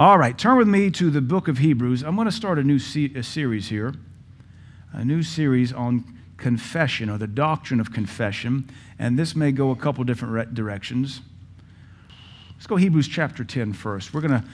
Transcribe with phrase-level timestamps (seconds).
[0.00, 2.02] All right, turn with me to the book of Hebrews.
[2.02, 3.92] I'm going to start a new se- a series here,
[4.94, 9.76] a new series on confession or the doctrine of confession, and this may go a
[9.76, 11.20] couple different re- directions.
[12.54, 14.14] Let's go Hebrews chapter 10 first.
[14.14, 14.44] We're going to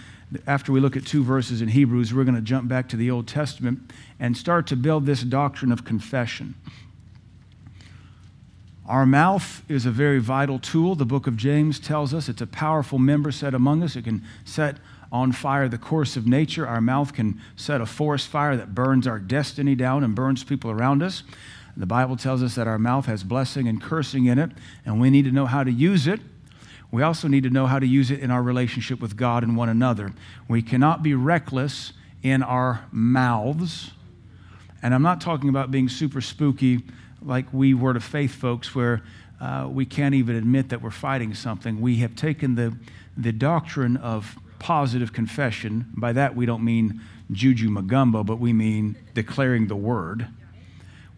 [0.48, 3.12] after we look at two verses in Hebrews, we're going to jump back to the
[3.12, 6.56] Old Testament and start to build this doctrine of confession.
[8.88, 10.96] Our mouth is a very vital tool.
[10.96, 13.94] The book of James tells us it's a powerful member set among us.
[13.94, 14.78] It can set
[15.10, 16.66] on fire the course of nature.
[16.66, 20.70] Our mouth can set a forest fire that burns our destiny down and burns people
[20.70, 21.22] around us.
[21.76, 24.50] The Bible tells us that our mouth has blessing and cursing in it,
[24.84, 26.20] and we need to know how to use it.
[26.90, 29.56] We also need to know how to use it in our relationship with God and
[29.56, 30.14] one another.
[30.48, 31.92] We cannot be reckless
[32.22, 33.90] in our mouths.
[34.82, 36.82] And I'm not talking about being super spooky
[37.20, 39.02] like we Word of Faith folks, where
[39.40, 41.80] uh, we can't even admit that we're fighting something.
[41.80, 42.76] We have taken the,
[43.16, 45.86] the doctrine of positive confession.
[45.96, 47.00] By that, we don't mean
[47.32, 50.28] juju magumbo, but we mean declaring the word.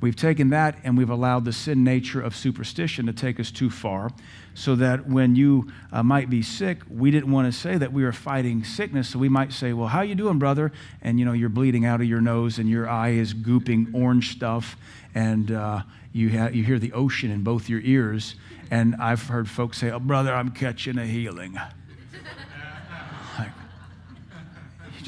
[0.00, 3.68] We've taken that and we've allowed the sin nature of superstition to take us too
[3.68, 4.10] far,
[4.54, 8.04] so that when you uh, might be sick, we didn't want to say that we
[8.04, 9.08] were fighting sickness.
[9.08, 10.70] So we might say, "Well, how you doing, brother?"
[11.02, 14.30] And you know, you're bleeding out of your nose and your eye is gooping orange
[14.30, 14.76] stuff,
[15.16, 18.36] and uh, you ha- you hear the ocean in both your ears.
[18.70, 21.58] And I've heard folks say, "Oh, brother, I'm catching a healing."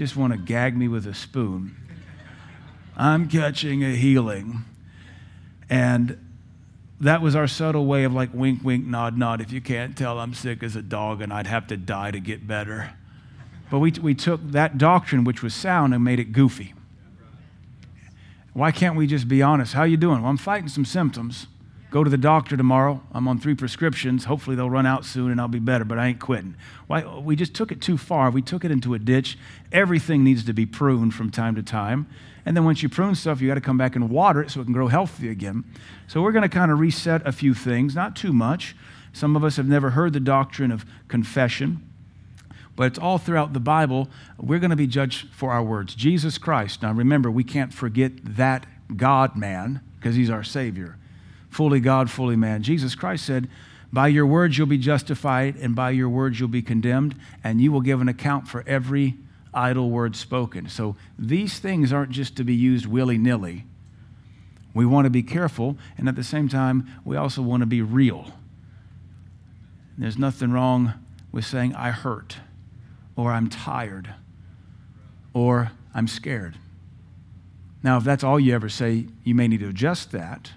[0.00, 1.76] Just want to gag me with a spoon.
[2.96, 4.64] I'm catching a healing.
[5.68, 6.18] And
[7.02, 9.42] that was our subtle way of like wink, wink, nod, nod.
[9.42, 12.18] If you can't tell, I'm sick as a dog and I'd have to die to
[12.18, 12.94] get better.
[13.70, 16.72] But we, we took that doctrine, which was sound, and made it goofy.
[18.54, 19.74] Why can't we just be honest?
[19.74, 20.22] How you doing?
[20.22, 21.46] Well, I'm fighting some symptoms.
[21.90, 23.02] Go to the doctor tomorrow.
[23.12, 24.24] I'm on three prescriptions.
[24.26, 26.54] Hopefully they'll run out soon and I'll be better, but I ain't quitting.
[26.86, 27.04] Why?
[27.18, 28.30] We just took it too far.
[28.30, 29.36] We took it into a ditch.
[29.72, 32.06] Everything needs to be pruned from time to time.
[32.46, 34.60] And then once you prune stuff, you got to come back and water it so
[34.60, 35.64] it can grow healthy again.
[36.06, 38.76] So we're going to kind of reset a few things, not too much.
[39.12, 41.84] Some of us have never heard the doctrine of confession,
[42.76, 44.08] but it's all throughout the Bible.
[44.38, 45.96] We're going to be judged for our words.
[45.96, 46.82] Jesus Christ.
[46.82, 48.66] Now remember, we can't forget that
[48.96, 50.96] God man because he's our Savior
[51.50, 52.62] fully God, fully man.
[52.62, 53.48] Jesus Christ said,
[53.92, 57.72] By your words you'll be justified, and by your words you'll be condemned, and you
[57.72, 59.16] will give an account for every
[59.52, 60.68] idle word spoken.
[60.68, 63.64] So these things aren't just to be used willy nilly.
[64.72, 67.82] We want to be careful, and at the same time, we also want to be
[67.82, 68.32] real.
[69.98, 70.94] There's nothing wrong
[71.32, 72.36] with saying, I hurt,
[73.16, 74.14] or I'm tired,
[75.34, 76.56] or I'm scared.
[77.82, 80.52] Now, if that's all you ever say, you may need to adjust that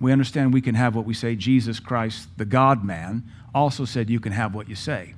[0.00, 1.34] we understand we can have what we say.
[1.34, 5.14] Jesus Christ, the God man, also said you can have what you say.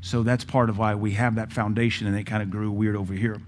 [0.00, 2.96] So that's part of why we have that foundation, and it kind of grew weird
[2.96, 3.40] over here.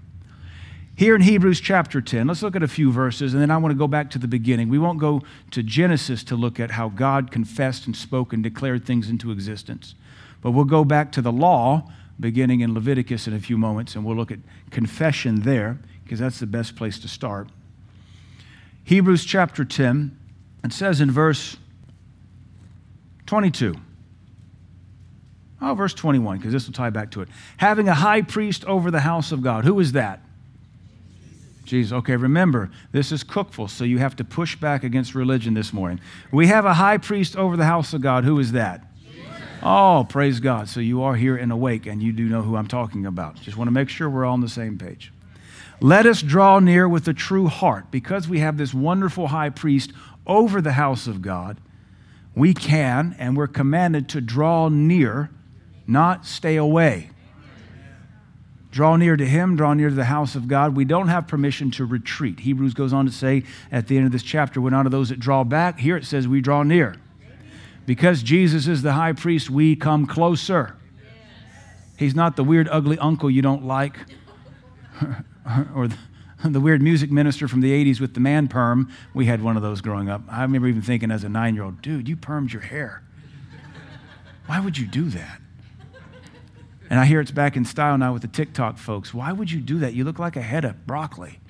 [0.95, 3.71] Here in Hebrews chapter 10, let's look at a few verses, and then I want
[3.71, 4.69] to go back to the beginning.
[4.69, 8.85] We won't go to Genesis to look at how God confessed and spoke and declared
[8.85, 9.95] things into existence,
[10.41, 14.05] but we'll go back to the law, beginning in Leviticus in a few moments, and
[14.05, 14.37] we'll look at
[14.69, 17.49] confession there, because that's the best place to start.
[18.83, 20.15] Hebrews chapter 10,
[20.63, 21.57] it says in verse
[23.25, 23.75] 22.
[25.61, 27.29] Oh, verse 21, because this will tie back to it.
[27.57, 29.63] Having a high priest over the house of God.
[29.63, 30.21] Who is that?
[31.63, 31.93] Jesus.
[31.93, 36.01] Okay, remember, this is cookful, so you have to push back against religion this morning.
[36.31, 38.25] We have a high priest over the house of God.
[38.25, 38.85] Who is that?
[39.01, 39.25] Jesus.
[39.63, 40.67] Oh, praise God.
[40.67, 43.35] So you are here and awake, and you do know who I'm talking about.
[43.35, 45.13] Just want to make sure we're all on the same page.
[45.79, 49.93] Let us draw near with a true heart, because we have this wonderful high priest
[50.25, 51.59] over the house of God,
[52.35, 55.29] we can and we're commanded to draw near,
[55.85, 57.09] not stay away.
[58.71, 60.75] Draw near to Him, draw near to the house of God.
[60.75, 62.39] We don't have permission to retreat.
[62.39, 65.09] Hebrews goes on to say at the end of this chapter, we're not of those
[65.09, 65.79] that draw back.
[65.79, 66.95] Here it says we draw near.
[67.85, 70.75] Because Jesus is the high priest, we come closer.
[71.97, 73.97] He's not the weird, ugly uncle you don't like
[75.75, 75.97] or the,
[76.51, 78.91] the weird music minister from the 80s with the man perm.
[79.13, 80.21] We had one of those growing up.
[80.29, 83.03] I remember even thinking as a nine year old, dude, you permed your hair.
[84.45, 85.39] Why would you do that?
[86.89, 89.13] And I hear it's back in style now with the TikTok folks.
[89.13, 89.93] Why would you do that?
[89.93, 91.39] You look like a head of broccoli.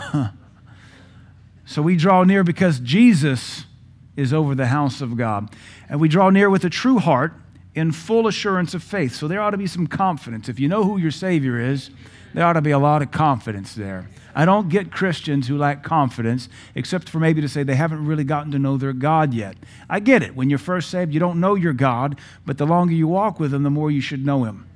[0.00, 0.28] Huh.
[1.66, 3.64] So we draw near because Jesus
[4.16, 5.50] is over the house of God.
[5.88, 7.34] And we draw near with a true heart
[7.78, 9.14] in full assurance of faith.
[9.14, 10.48] So there ought to be some confidence.
[10.48, 11.90] If you know who your Savior is,
[12.34, 14.08] there ought to be a lot of confidence there.
[14.34, 18.24] I don't get Christians who lack confidence, except for maybe to say they haven't really
[18.24, 19.56] gotten to know their God yet.
[19.88, 20.36] I get it.
[20.36, 23.52] When you're first saved, you don't know your God, but the longer you walk with
[23.52, 24.68] Him, the more you should know Him.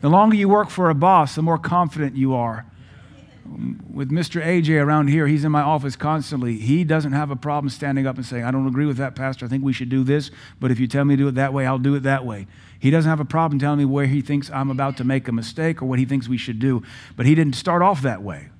[0.00, 2.64] The longer you work for a boss, the more confident you are.
[3.92, 4.44] With Mr.
[4.44, 6.56] AJ around here, he's in my office constantly.
[6.58, 9.46] He doesn't have a problem standing up and saying, I don't agree with that, Pastor.
[9.46, 11.52] I think we should do this, but if you tell me to do it that
[11.52, 12.46] way, I'll do it that way.
[12.78, 15.32] He doesn't have a problem telling me where he thinks I'm about to make a
[15.32, 16.82] mistake or what he thinks we should do,
[17.16, 18.50] but he didn't start off that way.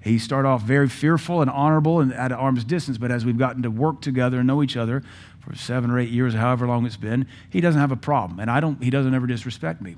[0.00, 3.62] He started off very fearful and honorable and at arm's distance, but as we've gotten
[3.62, 5.02] to work together and know each other
[5.40, 8.38] for seven or eight years, or however long it's been, he doesn't have a problem.
[8.38, 9.96] And I don't, he doesn't ever disrespect me.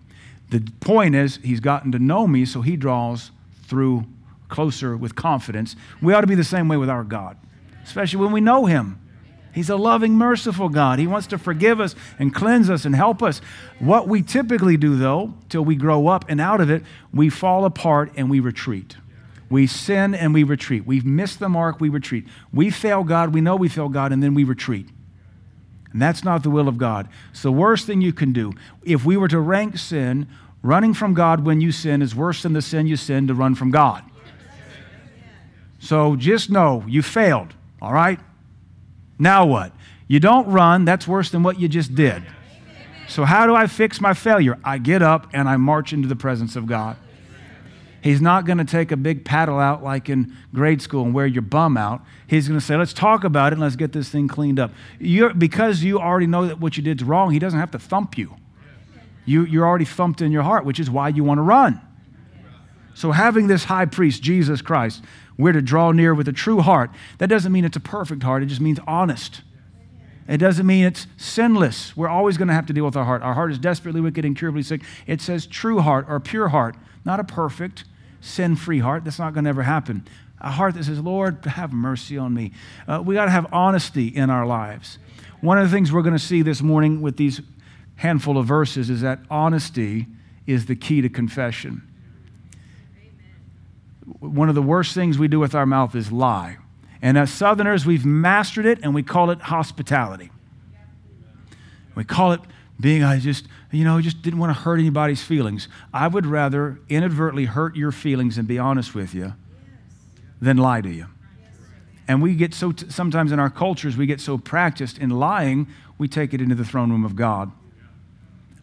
[0.50, 3.32] The point is, he's gotten to know me, so he draws
[3.64, 4.06] through
[4.48, 5.76] closer with confidence.
[6.02, 7.36] We ought to be the same way with our God,
[7.84, 9.00] especially when we know him.
[9.52, 10.98] He's a loving, merciful God.
[10.98, 13.40] He wants to forgive us and cleanse us and help us.
[13.78, 17.64] What we typically do, though, till we grow up and out of it, we fall
[17.64, 18.96] apart and we retreat.
[19.50, 20.86] We sin and we retreat.
[20.86, 22.26] We've missed the mark, we retreat.
[22.52, 24.88] We fail God, we know we fail God, and then we retreat.
[25.92, 27.08] And that's not the will of God.
[27.30, 28.52] It's the worst thing you can do.
[28.84, 30.28] If we were to rank sin,
[30.62, 33.54] running from God when you sin is worse than the sin you sin to run
[33.54, 34.04] from God.
[35.78, 38.18] So just know you failed, all right?
[39.18, 39.72] Now what?
[40.06, 42.22] You don't run, that's worse than what you just did.
[43.08, 44.58] So, how do I fix my failure?
[44.62, 46.96] I get up and I march into the presence of God.
[48.02, 51.26] He's not going to take a big paddle out like in grade school and wear
[51.26, 52.02] your bum out.
[52.26, 54.70] He's going to say, let's talk about it and let's get this thing cleaned up.
[55.00, 57.78] You're, because you already know that what you did is wrong, he doesn't have to
[57.78, 58.36] thump you.
[59.24, 59.44] you.
[59.44, 61.80] You're already thumped in your heart, which is why you want to run.
[62.94, 65.04] So, having this high priest, Jesus Christ,
[65.38, 66.90] we're to draw near with a true heart.
[67.18, 69.42] That doesn't mean it's a perfect heart, it just means honest.
[70.28, 71.96] It doesn't mean it's sinless.
[71.96, 73.22] We're always going to have to deal with our heart.
[73.22, 74.82] Our heart is desperately wicked, incurably sick.
[75.06, 77.84] It says true heart or pure heart, not a perfect,
[78.20, 79.04] sin free heart.
[79.04, 80.06] That's not going to ever happen.
[80.40, 82.52] A heart that says, Lord, have mercy on me.
[82.86, 84.98] Uh, we got to have honesty in our lives.
[85.40, 87.40] One of the things we're going to see this morning with these
[87.96, 90.06] handful of verses is that honesty
[90.46, 91.87] is the key to confession.
[94.20, 96.58] One of the worst things we do with our mouth is lie.
[97.00, 100.30] And as Southerners, we've mastered it and we call it hospitality.
[101.94, 102.40] We call it
[102.80, 105.68] being, I just, you know, just didn't want to hurt anybody's feelings.
[105.92, 109.34] I would rather inadvertently hurt your feelings and be honest with you
[110.40, 111.06] than lie to you.
[112.06, 115.68] And we get so, t- sometimes in our cultures, we get so practiced in lying,
[115.98, 117.52] we take it into the throne room of God.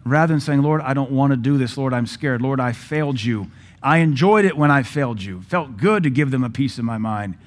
[0.04, 1.78] Rather than saying, Lord, I don't want to do this.
[1.78, 2.42] Lord, I'm scared.
[2.42, 3.52] Lord, I failed you.
[3.86, 5.44] I enjoyed it when I failed you.
[5.44, 7.38] Felt good to give them a piece of my mind.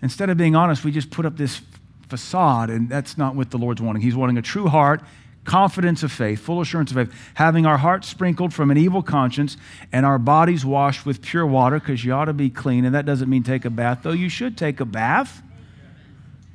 [0.00, 1.60] Instead of being honest, we just put up this
[2.08, 4.00] facade, and that's not what the Lord's wanting.
[4.00, 5.02] He's wanting a true heart,
[5.44, 9.58] confidence of faith, full assurance of faith, having our hearts sprinkled from an evil conscience
[9.92, 12.86] and our bodies washed with pure water, because you ought to be clean.
[12.86, 15.42] And that doesn't mean take a bath, though you should take a bath.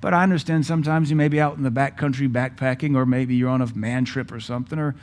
[0.02, 3.36] But I understand sometimes you may be out in the back country backpacking, or maybe
[3.36, 4.96] you're on a man trip or something, or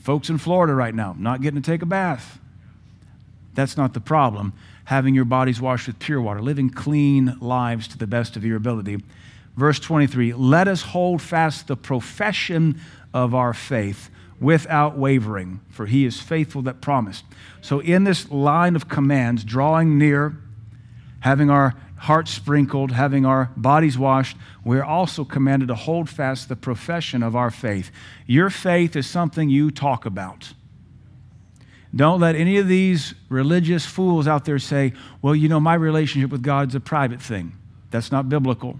[0.00, 2.38] folks in Florida right now not getting to take a bath.
[3.56, 4.52] That's not the problem
[4.86, 8.56] having your bodies washed with pure water, living clean lives to the best of your
[8.56, 9.02] ability.
[9.56, 12.80] Verse 23 Let us hold fast the profession
[13.12, 14.10] of our faith
[14.40, 17.24] without wavering, for he is faithful that promised.
[17.60, 20.36] So, in this line of commands, drawing near,
[21.20, 26.56] having our hearts sprinkled, having our bodies washed, we're also commanded to hold fast the
[26.56, 27.90] profession of our faith.
[28.26, 30.52] Your faith is something you talk about.
[31.96, 36.30] Don't let any of these religious fools out there say, well, you know, my relationship
[36.30, 37.52] with God's a private thing.
[37.90, 38.78] That's not biblical.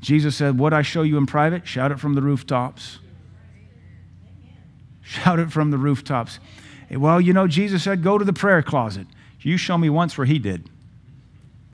[0.00, 2.98] Jesus said, What I show you in private, shout it from the rooftops.
[5.00, 6.38] Shout it from the rooftops.
[6.90, 9.06] Well, you know, Jesus said, Go to the prayer closet.
[9.40, 10.68] You show me once where he did.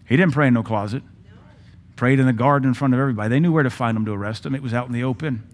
[0.06, 1.02] He didn't pray in no closet.
[1.96, 3.28] Prayed in the garden in front of everybody.
[3.28, 4.54] They knew where to find him to arrest him.
[4.54, 5.46] It was out in the open.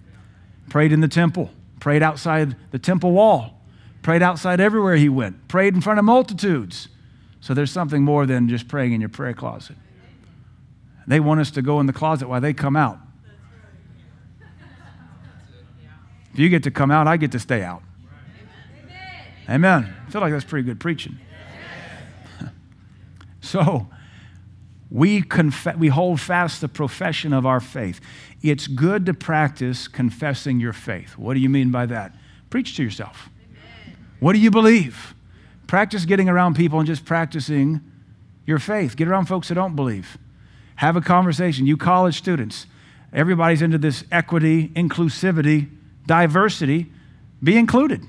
[0.69, 1.51] Prayed in the temple.
[1.81, 3.54] Prayed outside the temple wall
[4.05, 6.89] prayed outside everywhere he went, prayed in front of multitudes.
[7.41, 9.77] So there's something more than just praying in your prayer closet.
[11.07, 12.99] They want us to go in the closet while they come out.
[16.35, 17.83] If you get to come out, I get to stay out.
[19.49, 19.95] Amen.
[20.07, 21.19] I feel like that's pretty good preaching.
[23.41, 23.89] so,
[24.91, 28.01] we, conf- we hold fast the profession of our faith.
[28.43, 31.17] It's good to practice confessing your faith.
[31.17, 32.15] What do you mean by that?
[32.51, 33.31] Preach to yourself.
[34.25, 35.15] What do you believe?
[35.67, 37.83] Practice getting around people and just practicing
[38.47, 38.97] your faith.
[38.97, 40.17] Get around folks that don't believe.
[40.77, 41.67] Have a conversation.
[41.67, 42.65] You college students,
[43.13, 45.69] everybody's into this equity, inclusivity.
[46.07, 46.91] diversity,
[47.43, 48.01] be included.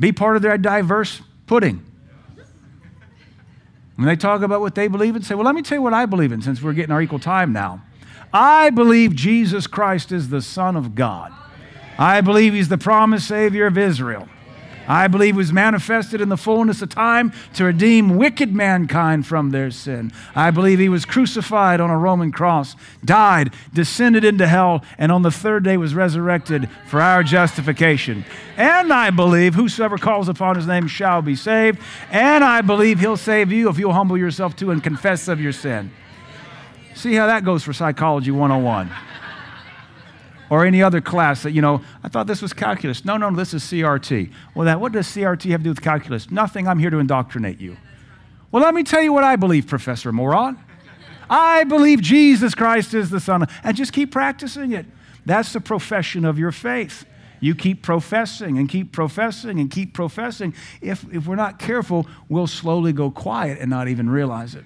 [0.00, 1.84] Be part of their diverse pudding.
[3.96, 5.92] When they talk about what they believe in, say, well, let me tell you what
[5.92, 7.82] I believe in since we're getting our equal time now.
[8.32, 11.30] I believe Jesus Christ is the Son of God.
[11.98, 14.30] I believe he's the promised Savior of Israel.
[14.88, 19.50] I believe he was manifested in the fullness of time to redeem wicked mankind from
[19.50, 20.12] their sin.
[20.34, 25.22] I believe he was crucified on a Roman cross, died, descended into hell, and on
[25.22, 28.24] the third day was resurrected for our justification.
[28.56, 31.78] And I believe whosoever calls upon his name shall be saved.
[32.10, 35.52] And I believe he'll save you if you'll humble yourself too and confess of your
[35.52, 35.90] sin.
[36.94, 38.90] See how that goes for Psychology 101
[40.52, 43.06] or any other class that, you know, I thought this was calculus.
[43.06, 44.30] No, no, this is CRT.
[44.54, 46.30] Well, that, what does CRT have to do with calculus?
[46.30, 46.68] Nothing.
[46.68, 47.78] I'm here to indoctrinate you.
[48.50, 50.62] Well, let me tell you what I believe, Professor Moron.
[51.30, 53.46] I believe Jesus Christ is the Son.
[53.64, 54.84] And just keep practicing it.
[55.24, 57.06] That's the profession of your faith.
[57.40, 60.52] You keep professing and keep professing and keep professing.
[60.82, 64.64] If, if we're not careful, we'll slowly go quiet and not even realize it.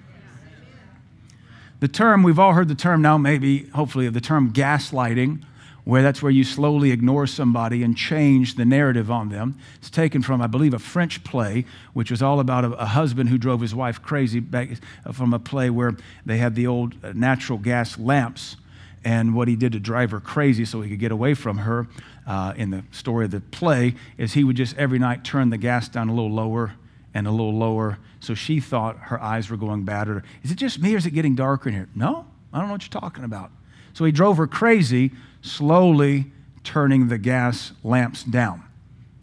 [1.79, 5.45] The term, we've all heard the term now, maybe, hopefully, the term gaslighting
[5.87, 9.57] where that's where you slowly ignore somebody and change the narrative on them.
[9.77, 11.63] It's taken from, I believe, a French play,
[11.93, 14.67] which was all about a, a husband who drove his wife crazy, back
[15.13, 18.57] from a play where they had the old uh, natural gas lamps
[19.05, 21.87] and what he did to drive her crazy so he could get away from her
[22.27, 25.57] uh, in the story of the play is he would just every night turn the
[25.57, 26.73] gas down a little lower
[27.13, 27.97] and a little lower.
[28.19, 30.09] So she thought her eyes were going bad
[30.43, 31.87] is it just me or is it getting darker in here?
[31.95, 33.51] No i don't know what you're talking about.
[33.93, 35.11] So he drove her crazy
[35.47, 36.31] slowly
[36.63, 38.63] turning the gas lamps down.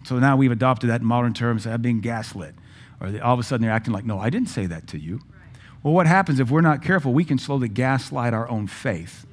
[0.05, 2.55] So now we've adopted that in modern terms as being gaslit.
[3.01, 4.99] Or they, all of a sudden they're acting like, no, I didn't say that to
[4.99, 5.21] you.
[5.83, 7.13] Well, what happens if we're not careful?
[7.13, 9.27] We can slowly gaslight our own faith.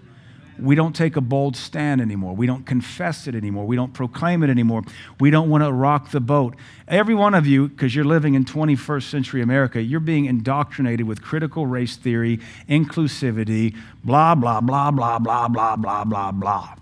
[0.59, 2.35] We don't take a bold stand anymore.
[2.35, 3.65] We don't confess it anymore.
[3.65, 4.83] We don't proclaim it anymore.
[5.19, 6.55] We don't want to rock the boat.
[6.87, 11.21] Every one of you, because you're living in 21st century America, you're being indoctrinated with
[11.21, 16.75] critical race theory, inclusivity, blah, blah, blah, blah, blah, blah, blah, blah, blah.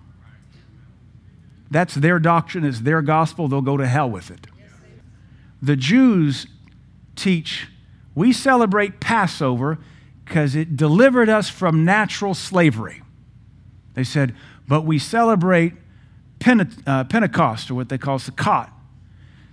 [1.72, 3.48] That's their doctrine, it's their gospel.
[3.48, 4.48] They'll go to hell with it.
[5.62, 6.48] The Jews
[7.16, 7.68] teach
[8.16, 9.78] we celebrate Passover
[10.26, 13.02] because it delivered us from natural slavery.
[13.94, 14.36] They said,
[14.68, 15.74] but we celebrate
[16.40, 18.70] Pente- uh, Pentecost, or what they call Sukkot,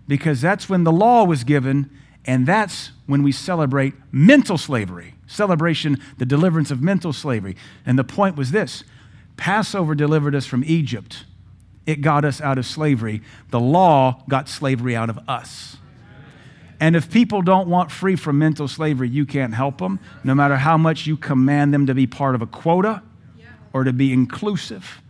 [0.07, 1.91] because that's when the law was given,
[2.25, 5.15] and that's when we celebrate mental slavery.
[5.27, 7.57] Celebration, the deliverance of mental slavery.
[7.85, 8.85] And the point was this
[9.37, 11.25] Passover delivered us from Egypt,
[11.87, 13.23] it got us out of slavery.
[13.51, 15.77] The law got slavery out of us.
[16.79, 20.57] And if people don't want free from mental slavery, you can't help them, no matter
[20.57, 23.03] how much you command them to be part of a quota
[23.73, 25.01] or to be inclusive.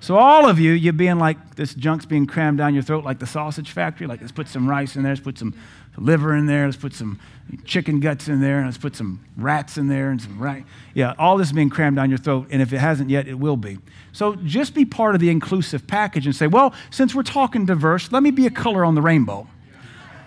[0.00, 3.20] So, all of you, you're being like this junk's being crammed down your throat like
[3.20, 4.08] the sausage factory.
[4.08, 5.54] Like, let's put some rice in there, let's put some
[5.96, 7.20] liver in there, let's put some
[7.64, 10.64] chicken guts in there, and let's put some rats in there and some right.
[10.94, 13.38] Yeah, all this is being crammed down your throat, and if it hasn't yet, it
[13.38, 13.78] will be.
[14.12, 18.10] So, just be part of the inclusive package and say, well, since we're talking diverse,
[18.12, 19.46] let me be a color on the rainbow.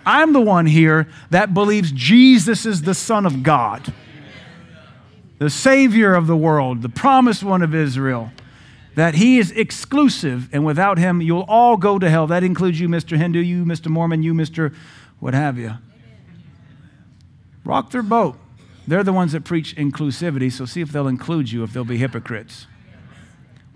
[0.04, 3.92] I'm the one here that believes Jesus is the Son of God
[5.38, 8.32] the Savior of the world, the promised one of Israel,
[8.94, 12.26] that He is exclusive, and without Him, you'll all go to hell.
[12.26, 13.16] That includes you, Mr.
[13.16, 13.88] Hindu, you, Mr.
[13.88, 14.74] Mormon, you, Mr.
[15.18, 15.74] what have you.
[17.66, 18.38] Rock their boat.
[18.86, 21.98] They're the ones that preach inclusivity, so see if they'll include you, if they'll be
[21.98, 22.66] hypocrites.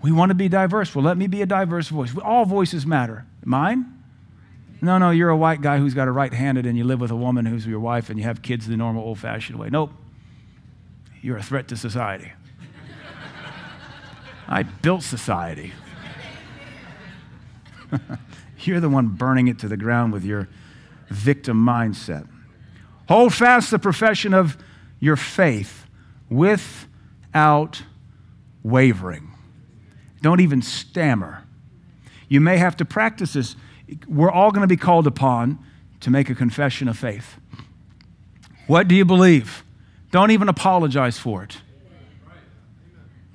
[0.01, 0.95] We want to be diverse.
[0.95, 2.17] Well, let me be a diverse voice.
[2.17, 3.25] All voices matter.
[3.45, 4.01] Mine?
[4.81, 7.11] No, no, you're a white guy who's got a right handed and you live with
[7.11, 9.69] a woman who's your wife and you have kids the normal old fashioned way.
[9.69, 9.91] Nope
[11.21, 12.31] you're a threat to society.
[14.47, 15.71] I built society.
[18.59, 20.49] you're the one burning it to the ground with your
[21.09, 22.27] victim mindset.
[23.11, 24.57] Hold fast the profession of
[25.01, 25.85] your faith
[26.29, 27.83] without
[28.63, 29.33] wavering.
[30.21, 31.43] Don't even stammer.
[32.29, 33.57] You may have to practice this.
[34.07, 35.59] We're all going to be called upon
[35.99, 37.35] to make a confession of faith.
[38.67, 39.65] What do you believe?
[40.11, 41.57] Don't even apologize for it.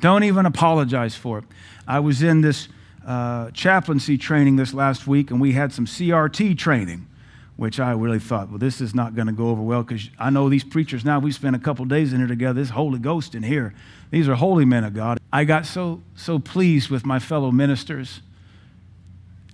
[0.01, 1.45] Don't even apologize for it.
[1.87, 2.69] I was in this
[3.07, 7.09] uh, chaplaincy training this last week, and we had some CRT training,
[7.57, 10.31] which I really thought, well, this is not going to go over well because I
[10.31, 11.19] know these preachers now.
[11.19, 12.61] We spent a couple days in here together.
[12.61, 13.75] This Holy Ghost in here.
[14.11, 15.19] These are holy men of God.
[15.33, 18.21] I got so so pleased with my fellow ministers,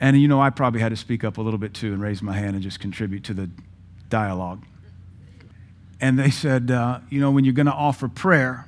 [0.00, 2.23] and you know I probably had to speak up a little bit too and raise
[2.23, 3.50] my hand and just contribute to the
[4.09, 4.64] dialogue
[6.02, 8.66] and they said, uh, you know, when you're going to offer prayer,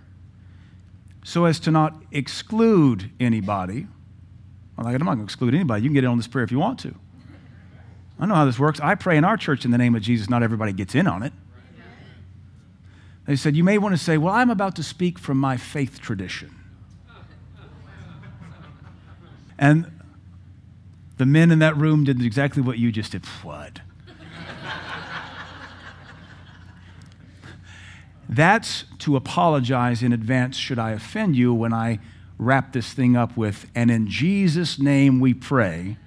[1.24, 3.88] so as to not exclude anybody,
[4.78, 5.82] I'm like, I'm not going to exclude anybody.
[5.82, 6.94] You can get in on this prayer if you want to.
[8.18, 8.80] I know how this works.
[8.80, 10.30] I pray in our church in the name of Jesus.
[10.30, 11.32] Not everybody gets in on it.
[13.26, 16.00] They said, You may want to say, Well, I'm about to speak from my faith
[16.00, 16.54] tradition.
[19.58, 19.90] And
[21.16, 23.24] the men in that room did exactly what you just did.
[23.42, 23.80] What?
[28.28, 32.00] That's to apologize in advance should I offend you when I
[32.38, 35.98] wrap this thing up with, and in Jesus' name we pray,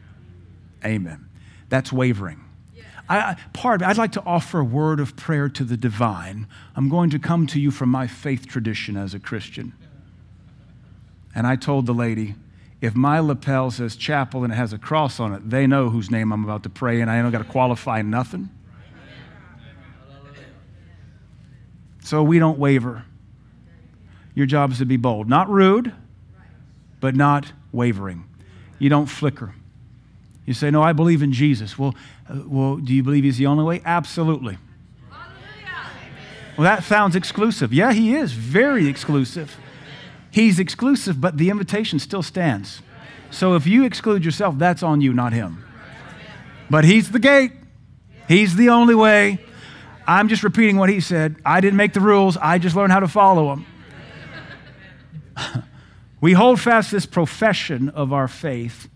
[0.84, 1.27] amen.
[1.70, 2.44] That's wavering.
[3.10, 6.48] I, part I'd like to offer a word of prayer to the divine.
[6.76, 9.74] I'm going to come to you from my faith tradition as a Christian.
[11.34, 12.36] And I told the lady,
[12.82, 16.12] if my lapel says chapel and it has a cross on it, they know whose
[16.12, 18.50] name I'm about to pray, and I don't got to qualify nothing.
[22.04, 23.06] So we don't waver.
[24.34, 25.94] Your job is to be bold, not rude,
[27.00, 28.26] but not wavering.
[28.80, 29.54] You don't flicker.
[30.48, 31.78] You say, No, I believe in Jesus.
[31.78, 31.94] Well,
[32.28, 33.82] uh, well do you believe He's the only way?
[33.86, 34.58] Absolutely.
[36.58, 37.72] Well, that sounds exclusive.
[37.72, 39.56] Yeah, He is very exclusive.
[40.32, 42.82] He's exclusive, but the invitation still stands.
[43.30, 45.64] So if you exclude yourself, that's on you, not Him.
[46.70, 47.52] But He's the gate,
[48.28, 49.40] He's the only way.
[50.08, 51.36] I'm just repeating what He said.
[51.46, 53.66] I didn't make the rules, I just learned how to follow them.
[56.22, 58.88] we hold fast this profession of our faith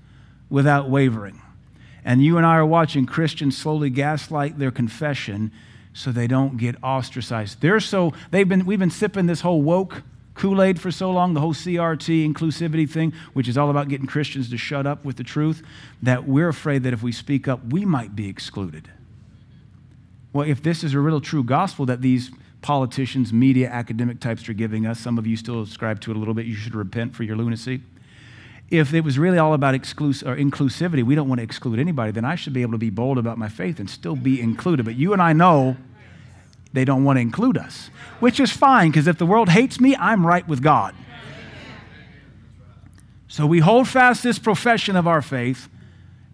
[0.52, 1.42] without wavering.
[2.06, 5.52] And you and I are watching Christians slowly gaslight their confession
[5.94, 7.62] so they don't get ostracized.
[7.62, 10.04] They're so they've been we've been sipping this whole woke
[10.34, 14.50] Kool-Aid for so long, the whole CRT inclusivity thing, which is all about getting Christians
[14.50, 15.62] to shut up with the truth,
[16.02, 18.90] that we're afraid that if we speak up, we might be excluded.
[20.32, 22.32] Well, if this is a real true gospel that these
[22.62, 26.20] politicians, media, academic types are giving us, some of you still subscribe to it a
[26.20, 27.82] little bit, you should repent for your lunacy
[28.72, 32.12] if it was really all about exclus- or inclusivity, we don't want to exclude anybody,
[32.12, 34.86] then I should be able to be bold about my faith and still be included.
[34.86, 35.76] But you and I know
[36.72, 37.90] they don't want to include us,
[38.22, 40.96] which is fine because if the world hates me, I'm right with God.
[43.28, 45.70] So we hold fast this profession of our faith.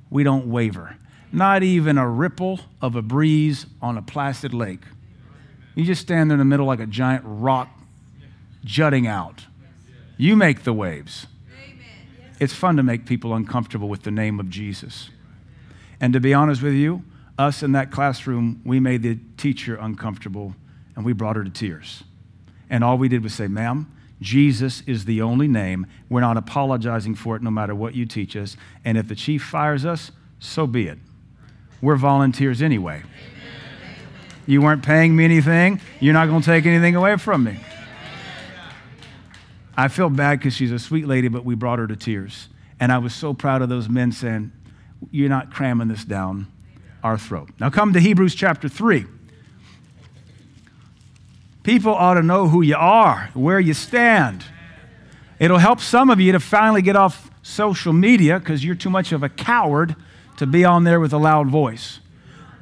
[0.10, 0.96] We don't waver.
[1.32, 4.82] Not even a ripple of a breeze on a placid lake.
[5.76, 7.70] You just stand there in the middle like a giant rock
[8.64, 9.46] jutting out.
[10.18, 11.28] You make the waves.
[12.40, 15.10] It's fun to make people uncomfortable with the name of Jesus.
[16.00, 17.04] And to be honest with you,
[17.38, 20.56] us in that classroom, we made the teacher uncomfortable
[20.96, 22.04] and we brought her to tears.
[22.70, 25.86] And all we did was say, ma'am, Jesus is the only name.
[26.10, 28.58] We're not apologizing for it no matter what you teach us.
[28.84, 30.98] And if the chief fires us, so be it.
[31.82, 33.04] We're volunteers anyway.
[34.48, 35.82] You weren't paying me anything.
[36.00, 37.60] You're not going to take anything away from me.
[39.78, 42.50] I feel bad because she's a sweet lady, but we brought her to tears.
[42.80, 44.52] And I was so proud of those men saying,
[45.12, 46.48] You're not cramming this down
[47.04, 47.50] our throat.
[47.60, 49.06] Now come to Hebrews chapter 3.
[51.62, 54.44] People ought to know who you are, where you stand.
[55.40, 59.12] It'll help some of you to finally get off social media because you're too much
[59.12, 59.96] of a coward
[60.38, 62.00] to be on there with a loud voice.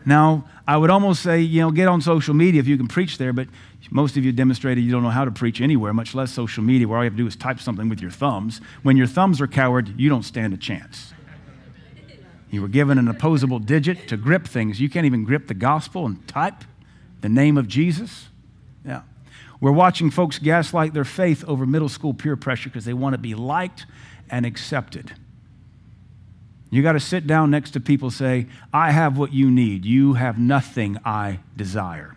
[0.05, 3.17] Now, I would almost say, you know, get on social media if you can preach
[3.17, 3.47] there, but
[3.91, 6.87] most of you demonstrated you don't know how to preach anywhere, much less social media,
[6.87, 8.59] where all you have to do is type something with your thumbs.
[8.83, 11.13] When your thumbs are coward, you don't stand a chance.
[12.49, 14.79] You were given an opposable digit to grip things.
[14.79, 16.63] You can't even grip the gospel and type
[17.21, 18.27] the name of Jesus.
[18.85, 19.01] Yeah.
[19.59, 23.17] We're watching folks gaslight their faith over middle school peer pressure because they want to
[23.17, 23.85] be liked
[24.29, 25.13] and accepted.
[26.69, 29.85] You got to sit down next to people say, I have what you need.
[29.85, 32.14] You have nothing I desire.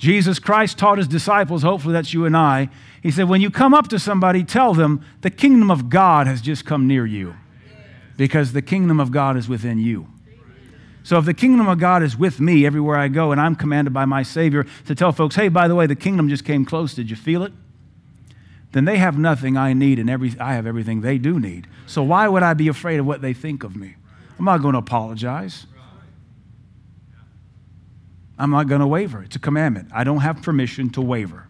[0.00, 2.70] Jesus Christ taught his disciples, hopefully that's you and I.
[3.02, 6.40] He said, When you come up to somebody, tell them the kingdom of God has
[6.40, 7.34] just come near you
[8.16, 10.08] because the kingdom of God is within you.
[11.02, 13.92] So if the kingdom of God is with me everywhere I go, and I'm commanded
[13.92, 16.94] by my Savior to tell folks, hey, by the way, the kingdom just came close,
[16.94, 17.52] did you feel it?
[18.72, 21.66] Then they have nothing I need, and every, I have everything they do need.
[21.86, 23.96] So why would I be afraid of what they think of me?
[24.38, 25.66] I'm not going to apologize.
[28.40, 29.22] I'm not going to waver.
[29.22, 29.90] It's a commandment.
[29.92, 31.46] I don't have permission to waver.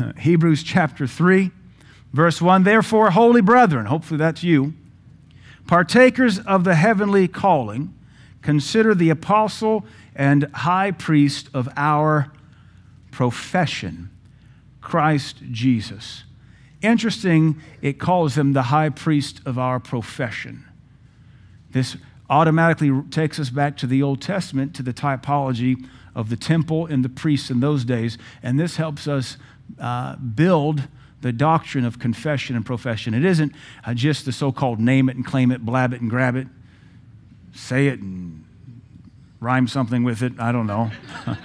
[0.18, 1.50] Hebrews chapter 3,
[2.14, 4.72] verse 1 Therefore, holy brethren, hopefully that's you,
[5.66, 7.92] partakers of the heavenly calling,
[8.40, 12.32] consider the apostle and high priest of our
[13.10, 14.08] profession,
[14.80, 16.24] Christ Jesus.
[16.80, 20.64] Interesting, it calls him the high priest of our profession.
[21.70, 21.98] This
[22.28, 27.04] automatically takes us back to the Old Testament, to the typology of the temple and
[27.04, 28.18] the priests in those days.
[28.42, 29.36] And this helps us
[29.78, 30.88] uh, build
[31.20, 33.14] the doctrine of confession and profession.
[33.14, 33.52] It isn't
[33.84, 36.46] uh, just the so called name it and claim it, blab it and grab it,
[37.54, 38.44] say it and
[39.40, 40.32] rhyme something with it.
[40.38, 40.90] I don't know.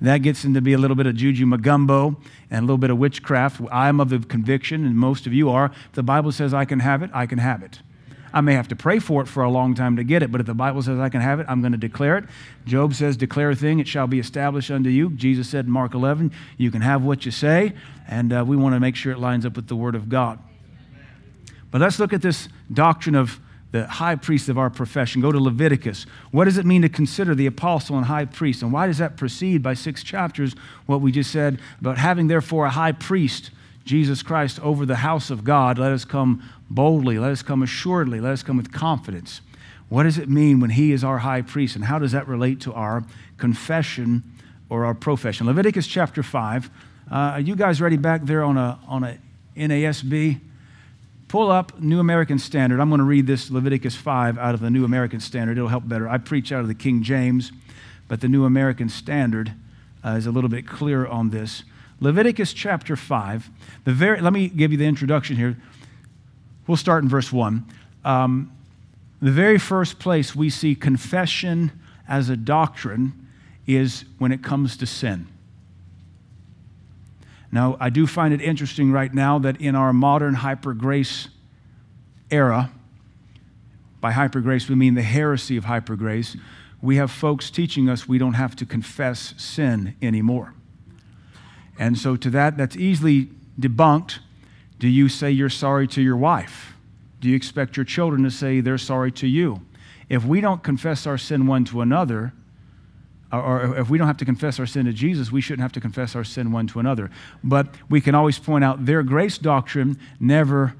[0.00, 2.16] that gets into be a little bit of juju magumbo
[2.50, 3.60] and a little bit of witchcraft.
[3.70, 6.80] I am of the conviction, and most of you are, the Bible says I can
[6.80, 7.80] have it, I can have it.
[8.34, 10.40] I may have to pray for it for a long time to get it, but
[10.40, 12.24] if the Bible says I can have it, I'm going to declare it.
[12.66, 15.10] Job says, Declare a thing, it shall be established unto you.
[15.10, 17.74] Jesus said in Mark 11, You can have what you say,
[18.08, 20.40] and uh, we want to make sure it lines up with the Word of God.
[21.70, 23.38] But let's look at this doctrine of
[23.70, 25.20] the high priest of our profession.
[25.20, 26.06] Go to Leviticus.
[26.32, 28.62] What does it mean to consider the apostle and high priest?
[28.62, 32.66] And why does that precede by six chapters what we just said about having, therefore,
[32.66, 33.52] a high priest,
[33.84, 35.78] Jesus Christ, over the house of God?
[35.78, 37.18] Let us come boldly.
[37.18, 38.20] Let us come assuredly.
[38.20, 39.40] Let us come with confidence.
[39.88, 41.76] What does it mean when he is our high priest?
[41.76, 43.04] And how does that relate to our
[43.36, 44.22] confession
[44.68, 45.46] or our profession?
[45.46, 46.70] Leviticus chapter 5.
[47.10, 49.18] Uh, are you guys ready back there on a, on a
[49.56, 50.40] NASB?
[51.28, 52.80] Pull up New American Standard.
[52.80, 55.58] I'm going to read this Leviticus 5 out of the New American Standard.
[55.58, 56.08] It'll help better.
[56.08, 57.52] I preach out of the King James,
[58.08, 59.52] but the New American Standard
[60.04, 61.64] uh, is a little bit clearer on this.
[62.00, 63.50] Leviticus chapter 5.
[63.84, 65.56] The very, let me give you the introduction here.
[66.66, 67.64] We'll start in verse 1.
[68.04, 68.52] Um,
[69.20, 71.72] the very first place we see confession
[72.08, 73.28] as a doctrine
[73.66, 75.26] is when it comes to sin.
[77.50, 81.28] Now, I do find it interesting right now that in our modern hyper grace
[82.30, 82.70] era,
[84.00, 86.36] by hyper grace we mean the heresy of hyper grace,
[86.82, 90.54] we have folks teaching us we don't have to confess sin anymore.
[91.78, 94.18] And so, to that, that's easily debunked
[94.78, 96.74] do you say you're sorry to your wife?
[97.20, 99.62] Do you expect your children to say they're sorry to you?
[100.08, 102.32] If we don't confess our sin one to another,
[103.32, 105.80] or if we don't have to confess our sin to Jesus, we shouldn't have to
[105.80, 107.10] confess our sin one to another.
[107.42, 110.74] But we can always point out their grace doctrine never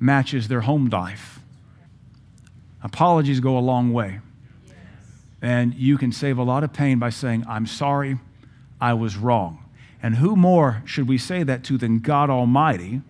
[0.00, 1.38] matches their home life.
[2.82, 4.20] Apologies go a long way.
[5.40, 8.18] And you can save a lot of pain by saying, I'm sorry,
[8.80, 9.63] I was wrong.
[10.04, 13.00] And who more should we say that to than God Almighty?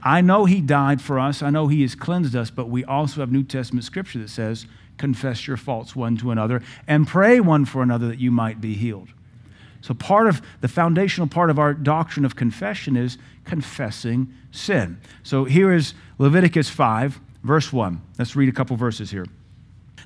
[0.00, 1.42] I know He died for us.
[1.42, 4.66] I know He has cleansed us, but we also have New Testament scripture that says,
[4.96, 8.74] confess your faults one to another and pray one for another that you might be
[8.74, 9.08] healed.
[9.80, 15.00] So, part of the foundational part of our doctrine of confession is confessing sin.
[15.24, 18.00] So, here is Leviticus 5, verse 1.
[18.20, 19.26] Let's read a couple verses here.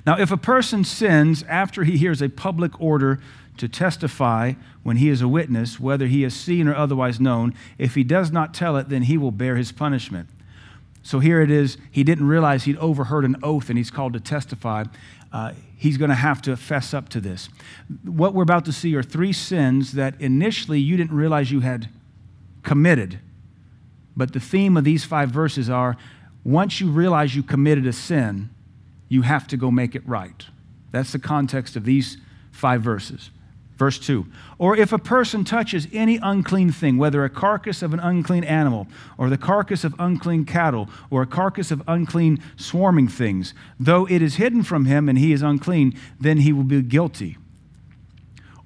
[0.07, 3.19] Now, if a person sins after he hears a public order
[3.57, 7.53] to testify when he is a witness, whether he is seen or otherwise known.
[7.77, 10.29] If he does not tell it, then he will bear his punishment.
[11.03, 11.77] So here it is.
[11.91, 14.85] He didn't realize he'd overheard an oath and he's called to testify.
[15.31, 17.49] Uh, he's going to have to fess up to this.
[18.03, 21.89] What we're about to see are three sins that initially you didn't realize you had
[22.63, 23.19] committed.
[24.17, 25.97] But the theme of these five verses are
[26.43, 28.49] once you realize you committed a sin,
[29.07, 30.45] you have to go make it right.
[30.91, 32.17] That's the context of these
[32.51, 33.29] five verses.
[33.77, 34.25] Verse 2
[34.57, 38.87] Or if a person touches any unclean thing, whether a carcass of an unclean animal,
[39.17, 44.21] or the carcass of unclean cattle, or a carcass of unclean swarming things, though it
[44.21, 47.37] is hidden from him and he is unclean, then he will be guilty.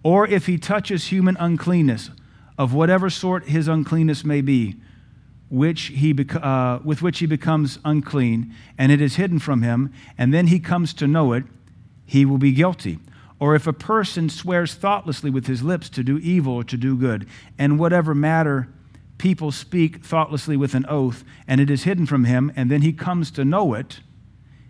[0.03, 2.11] Or if he touches human uncleanness,
[2.57, 4.75] of whatever sort his uncleanness may be,
[5.49, 10.33] which he uh, with which he becomes unclean, and it is hidden from him, and
[10.33, 11.45] then he comes to know it,
[12.05, 12.99] he will be guilty
[13.39, 16.97] or if a person swears thoughtlessly with his lips to do evil or to do
[16.97, 18.67] good, and whatever matter
[19.17, 22.93] people speak thoughtlessly with an oath, and it is hidden from him, and then he
[22.93, 23.99] comes to know it,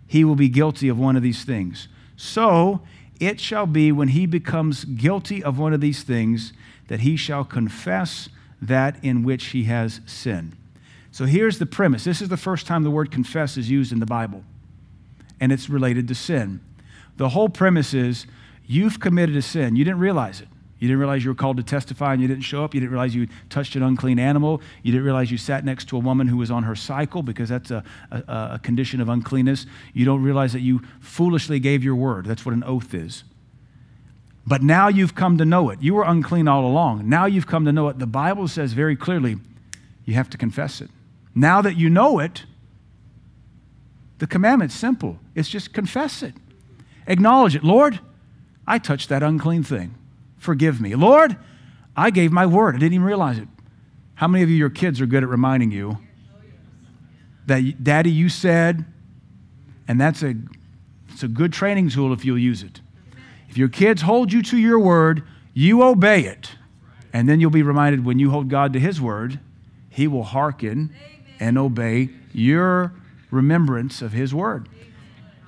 [0.06, 1.88] he will be guilty of one of these things.
[2.16, 2.82] So
[3.20, 6.52] it shall be when he becomes guilty of one of these things
[6.88, 8.28] that he shall confess
[8.60, 10.56] that in which he has sinned.
[11.12, 12.04] So here's the premise.
[12.04, 14.44] This is the first time the word confess is used in the Bible,
[15.40, 16.60] and it's related to sin.
[17.16, 18.26] The whole premise is
[18.70, 19.74] You've committed a sin.
[19.74, 20.46] You didn't realize it.
[20.78, 22.72] You didn't realize you were called to testify and you didn't show up.
[22.72, 24.62] You didn't realize you touched an unclean animal.
[24.84, 27.48] You didn't realize you sat next to a woman who was on her cycle because
[27.48, 28.18] that's a, a,
[28.52, 29.66] a, condition of uncleanness.
[29.92, 32.26] You don't realize that you foolishly gave your word.
[32.26, 33.24] That's what an oath is.
[34.46, 35.82] But now you've come to know it.
[35.82, 37.08] You were unclean all along.
[37.08, 37.98] Now you've come to know it.
[37.98, 39.38] The Bible says very clearly
[40.04, 40.90] you have to confess it.
[41.34, 42.44] Now that you know it,
[44.18, 45.18] the commandment's simple.
[45.34, 46.34] It's just confess it.
[47.08, 47.64] Acknowledge it.
[47.64, 47.98] Lord,
[48.70, 49.96] I touched that unclean thing.
[50.38, 50.94] Forgive me.
[50.94, 51.36] Lord,
[51.96, 52.76] I gave my word.
[52.76, 53.48] I didn't even realize it.
[54.14, 55.98] How many of you, your kids, are good at reminding you
[57.46, 58.84] that, Daddy, you said,
[59.88, 60.36] and that's a,
[61.08, 62.80] it's a good training tool if you'll use it.
[63.48, 66.52] If your kids hold you to your word, you obey it.
[67.12, 69.40] And then you'll be reminded when you hold God to his word,
[69.88, 70.94] he will hearken
[71.40, 72.92] and obey your
[73.32, 74.68] remembrance of his word.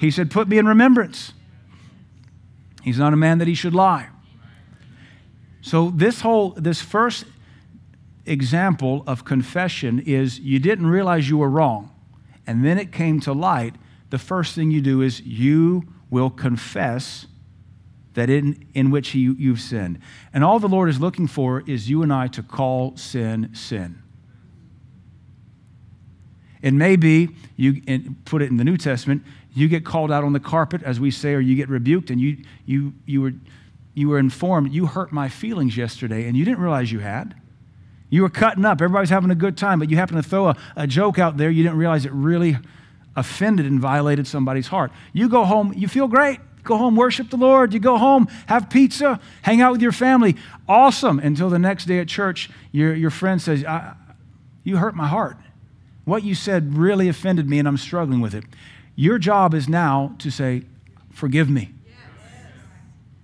[0.00, 1.34] He said, Put me in remembrance.
[2.82, 4.08] He's not a man that he should lie.
[5.60, 7.24] So this whole this first
[8.26, 11.92] example of confession is you didn't realize you were wrong
[12.46, 13.76] and then it came to light,
[14.10, 17.26] the first thing you do is you will confess
[18.14, 19.98] that in, in which he, you've sinned.
[20.34, 24.02] And all the Lord is looking for is you and I to call sin sin.
[26.60, 27.80] It may be, you
[28.24, 31.10] put it in the New Testament, you get called out on the carpet, as we
[31.10, 33.32] say, or you get rebuked, and you, you, you, were,
[33.94, 37.34] you were informed, you hurt my feelings yesterday, and you didn't realize you had.
[38.08, 38.80] You were cutting up.
[38.80, 41.50] Everybody's having a good time, but you happen to throw a, a joke out there.
[41.50, 42.58] You didn't realize it really
[43.16, 44.92] offended and violated somebody's heart.
[45.12, 46.38] You go home, you feel great.
[46.64, 47.74] Go home, worship the Lord.
[47.74, 50.36] You go home, have pizza, hang out with your family.
[50.68, 51.18] Awesome.
[51.18, 53.64] Until the next day at church, your, your friend says,
[54.62, 55.36] You hurt my heart.
[56.04, 58.44] What you said really offended me, and I'm struggling with it.
[58.94, 60.62] Your job is now to say,
[61.10, 61.72] Forgive me.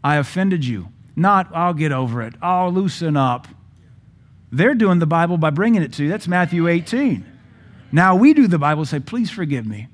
[0.05, 0.89] I offended you.
[1.17, 2.35] Not, I'll get over it.
[2.41, 3.49] I'll loosen up.
[4.53, 6.09] They're doing the Bible by bringing it to you.
[6.09, 7.25] That's Matthew 18.
[7.91, 9.89] Now we do the Bible say, Please forgive me.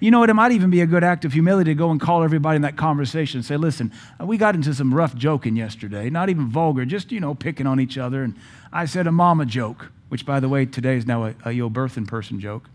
[0.00, 0.30] You know what?
[0.30, 2.62] It might even be a good act of humility to go and call everybody in
[2.62, 3.92] that conversation and say, listen,
[4.22, 7.80] we got into some rough joking yesterday, not even vulgar, just, you know, picking on
[7.80, 8.22] each other.
[8.22, 8.36] And
[8.72, 11.70] I said a mama joke, which, by the way, today is now a, a yo
[11.70, 12.68] birth in person joke.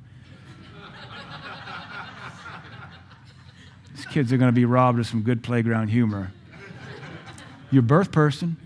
[4.12, 6.32] Kids are going to be robbed of some good playground humor.
[7.71, 8.58] Your birth person.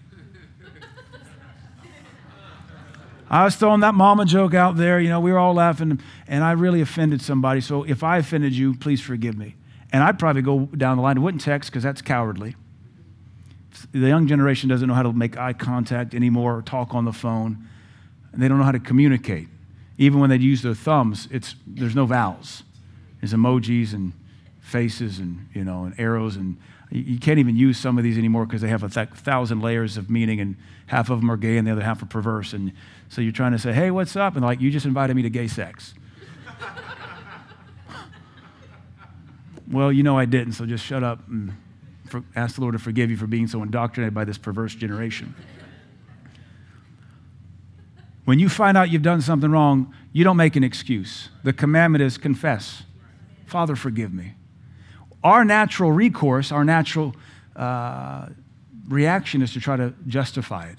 [3.30, 5.00] I was throwing that mama joke out there.
[5.00, 7.62] You know, we were all laughing, and I really offended somebody.
[7.62, 9.56] So if I offended you, please forgive me.
[9.92, 11.18] And I'd probably go down the line.
[11.18, 12.56] I wouldn't text because that's cowardly.
[13.92, 17.14] The young generation doesn't know how to make eye contact anymore or talk on the
[17.14, 17.68] phone.
[18.32, 19.48] And they don't know how to communicate.
[19.98, 22.64] Even when they use their thumbs, it's, there's no vowels.
[23.22, 24.14] There's emojis and
[24.66, 26.36] faces and, you know, and arrows.
[26.36, 26.58] And
[26.90, 29.96] you can't even use some of these anymore because they have a th- thousand layers
[29.96, 30.56] of meaning and
[30.88, 32.54] half of them are gay and the other half are perverse.
[32.54, 32.74] And
[33.08, 34.36] so you're trying to say, hey, what's up?
[34.36, 35.94] And like, you just invited me to gay sex.
[39.72, 41.54] well, you know I didn't, so just shut up and
[42.10, 45.36] for, ask the Lord to forgive you for being so indoctrinated by this perverse generation.
[48.26, 51.30] When you find out you've done something wrong, you don't make an excuse.
[51.44, 52.84] The commandment is confess.
[53.46, 54.34] Father, forgive me.
[55.26, 57.16] Our natural recourse, our natural
[57.56, 58.28] uh,
[58.88, 60.78] reaction is to try to justify it.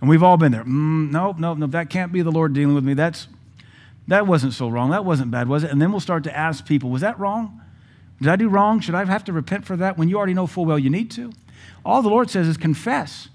[0.00, 0.64] And we've all been there.
[0.64, 1.70] Mm, nope, nope, nope.
[1.70, 2.94] That can't be the Lord dealing with me.
[2.94, 3.28] That's,
[4.08, 4.90] that wasn't so wrong.
[4.90, 5.70] That wasn't bad, was it?
[5.70, 7.60] And then we'll start to ask people, was that wrong?
[8.20, 8.80] Did I do wrong?
[8.80, 11.12] Should I have to repent for that when you already know full well you need
[11.12, 11.32] to?
[11.84, 13.28] All the Lord says is confess.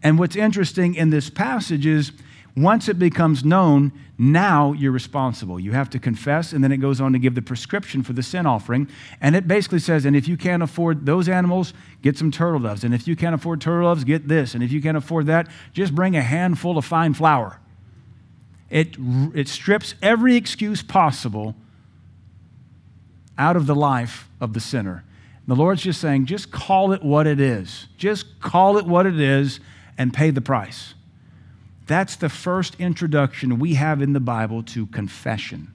[0.00, 2.12] And what's interesting in this passage is
[2.56, 3.90] once it becomes known,
[4.22, 5.58] now you're responsible.
[5.58, 8.22] You have to confess, and then it goes on to give the prescription for the
[8.22, 8.86] sin offering.
[9.20, 12.84] And it basically says, and if you can't afford those animals, get some turtle doves.
[12.84, 14.54] And if you can't afford turtle doves, get this.
[14.54, 17.58] And if you can't afford that, just bring a handful of fine flour.
[18.70, 18.96] It,
[19.34, 21.56] it strips every excuse possible
[23.36, 25.04] out of the life of the sinner.
[25.48, 27.88] The Lord's just saying, just call it what it is.
[27.96, 29.58] Just call it what it is
[29.98, 30.94] and pay the price.
[31.86, 35.72] That's the first introduction we have in the Bible to confession.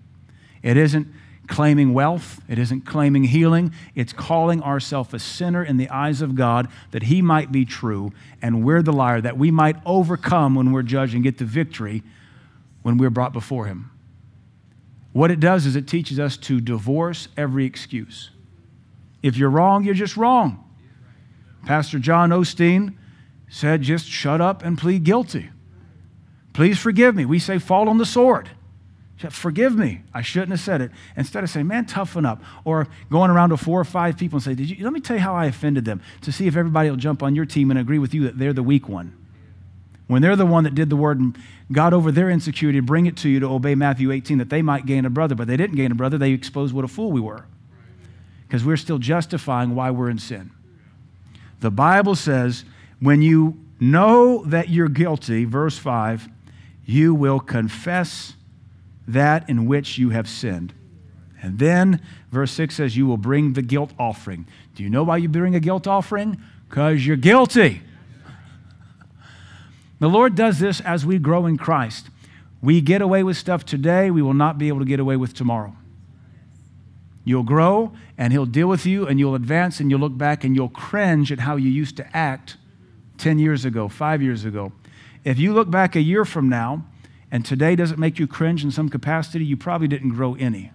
[0.63, 1.07] It isn't
[1.47, 6.35] claiming wealth, it isn't claiming healing, it's calling ourselves a sinner in the eyes of
[6.35, 10.71] God that He might be true and we're the liar, that we might overcome when
[10.71, 12.03] we're judged and get the victory
[12.81, 13.91] when we're brought before Him.
[15.13, 18.29] What it does is it teaches us to divorce every excuse.
[19.23, 20.63] If you're wrong, you're just wrong.
[21.65, 22.95] Pastor John Osteen
[23.49, 25.49] said, just shut up and plead guilty.
[26.57, 27.23] Please forgive me.
[27.23, 28.49] We say, fall on the sword.
[29.29, 30.01] Forgive me.
[30.11, 30.89] I shouldn't have said it.
[31.15, 32.41] Instead of saying, man, toughen up.
[32.65, 35.17] Or going around to four or five people and say, Did you, let me tell
[35.17, 37.79] you how I offended them to see if everybody will jump on your team and
[37.79, 39.15] agree with you that they're the weak one.
[40.07, 41.37] When they're the one that did the word and
[41.71, 44.87] got over their insecurity, bring it to you to obey Matthew 18 that they might
[44.87, 46.17] gain a brother, but they didn't gain a brother.
[46.17, 47.45] They exposed what a fool we were
[48.47, 50.49] because we're still justifying why we're in sin.
[51.59, 52.65] The Bible says,
[52.99, 56.29] when you know that you're guilty, verse 5,
[56.87, 58.33] you will confess
[59.07, 60.73] that in which you have sinned.
[61.41, 64.47] And then verse 6 says, You will bring the guilt offering.
[64.73, 66.41] Do you know why you bring a guilt offering?
[66.67, 67.81] Because you're guilty.
[69.99, 72.07] The Lord does this as we grow in Christ.
[72.61, 75.33] We get away with stuff today, we will not be able to get away with
[75.33, 75.75] tomorrow.
[77.25, 80.55] You'll grow, and He'll deal with you, and you'll advance, and you'll look back, and
[80.55, 82.55] you'll cringe at how you used to act
[83.17, 84.71] 10 years ago, five years ago.
[85.27, 86.85] If you look back a year from now
[87.33, 90.71] and today doesn't make you cringe in some capacity, you probably didn't grow any.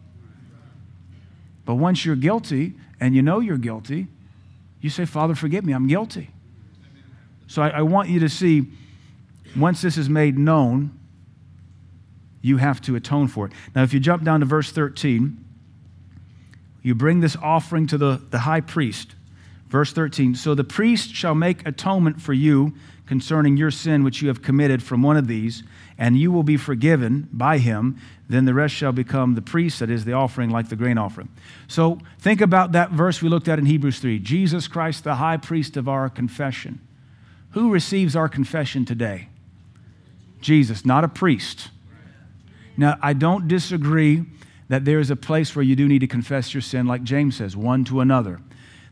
[1.64, 4.08] But once you're guilty and you know you're guilty,
[4.82, 6.28] you say, Father, forgive me, I'm guilty.
[7.46, 8.66] So I, I want you to see
[9.56, 10.98] once this is made known,
[12.42, 13.52] you have to atone for it.
[13.74, 15.42] Now, if you jump down to verse 13,
[16.82, 19.14] you bring this offering to the, the high priest.
[19.68, 22.74] Verse 13 So the priest shall make atonement for you
[23.06, 25.62] concerning your sin which you have committed from one of these,
[25.98, 27.98] and you will be forgiven by him.
[28.28, 31.28] Then the rest shall become the priest, that is the offering, like the grain offering.
[31.68, 35.36] So think about that verse we looked at in Hebrews 3 Jesus Christ, the high
[35.36, 36.80] priest of our confession.
[37.50, 39.28] Who receives our confession today?
[40.40, 41.70] Jesus, not a priest.
[42.76, 44.24] Now, I don't disagree
[44.68, 47.36] that there is a place where you do need to confess your sin, like James
[47.36, 48.40] says, one to another.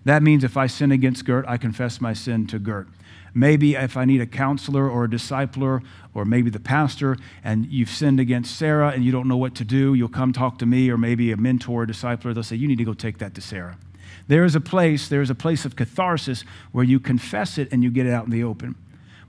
[0.05, 2.89] That means if I sin against Gert, I confess my sin to Gert.
[3.35, 5.83] Maybe if I need a counselor or a discipler
[6.15, 9.65] or maybe the pastor and you've sinned against Sarah and you don't know what to
[9.65, 12.35] do, you'll come talk to me or maybe a mentor or discipler.
[12.35, 13.79] They'll say, You need to go take that to Sarah.
[14.27, 17.83] There is a place, there is a place of catharsis where you confess it and
[17.83, 18.75] you get it out in the open.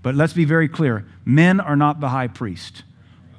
[0.04, 2.84] But let's be very clear men are not the high priest.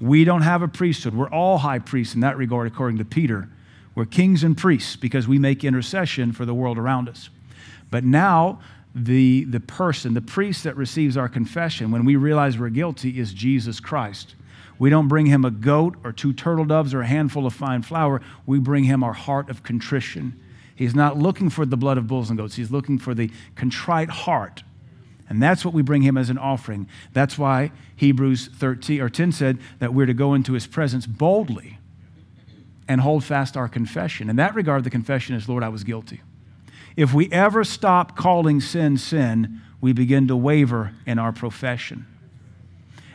[0.00, 1.14] We don't have a priesthood.
[1.14, 3.48] We're all high priests in that regard, according to Peter.
[3.94, 7.30] We're kings and priests because we make intercession for the world around us.
[7.90, 8.60] But now,
[8.94, 13.32] the, the person, the priest that receives our confession, when we realize we're guilty, is
[13.32, 14.34] Jesus Christ.
[14.78, 17.82] We don't bring him a goat or two turtle doves or a handful of fine
[17.82, 18.20] flour.
[18.46, 20.38] We bring him our heart of contrition.
[20.74, 24.10] He's not looking for the blood of bulls and goats, he's looking for the contrite
[24.10, 24.62] heart
[25.32, 26.86] and that's what we bring him as an offering.
[27.14, 31.78] That's why Hebrews 13 or 10 said that we're to go into his presence boldly
[32.86, 34.28] and hold fast our confession.
[34.28, 36.20] In that regard, the confession is, Lord, I was guilty.
[36.96, 42.06] If we ever stop calling sin sin, we begin to waver in our profession.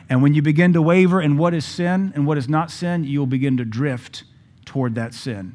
[0.08, 3.04] And when you begin to waver in what is sin and what is not sin,
[3.04, 4.24] you'll begin to drift
[4.64, 5.54] toward that sin.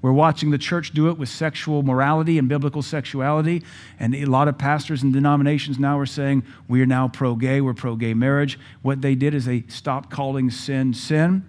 [0.00, 3.62] We're watching the church do it with sexual morality and biblical sexuality.
[4.00, 7.60] And a lot of pastors and denominations now are saying, we are now pro gay,
[7.60, 8.58] we're pro gay marriage.
[8.82, 11.48] What they did is they stopped calling sin sin.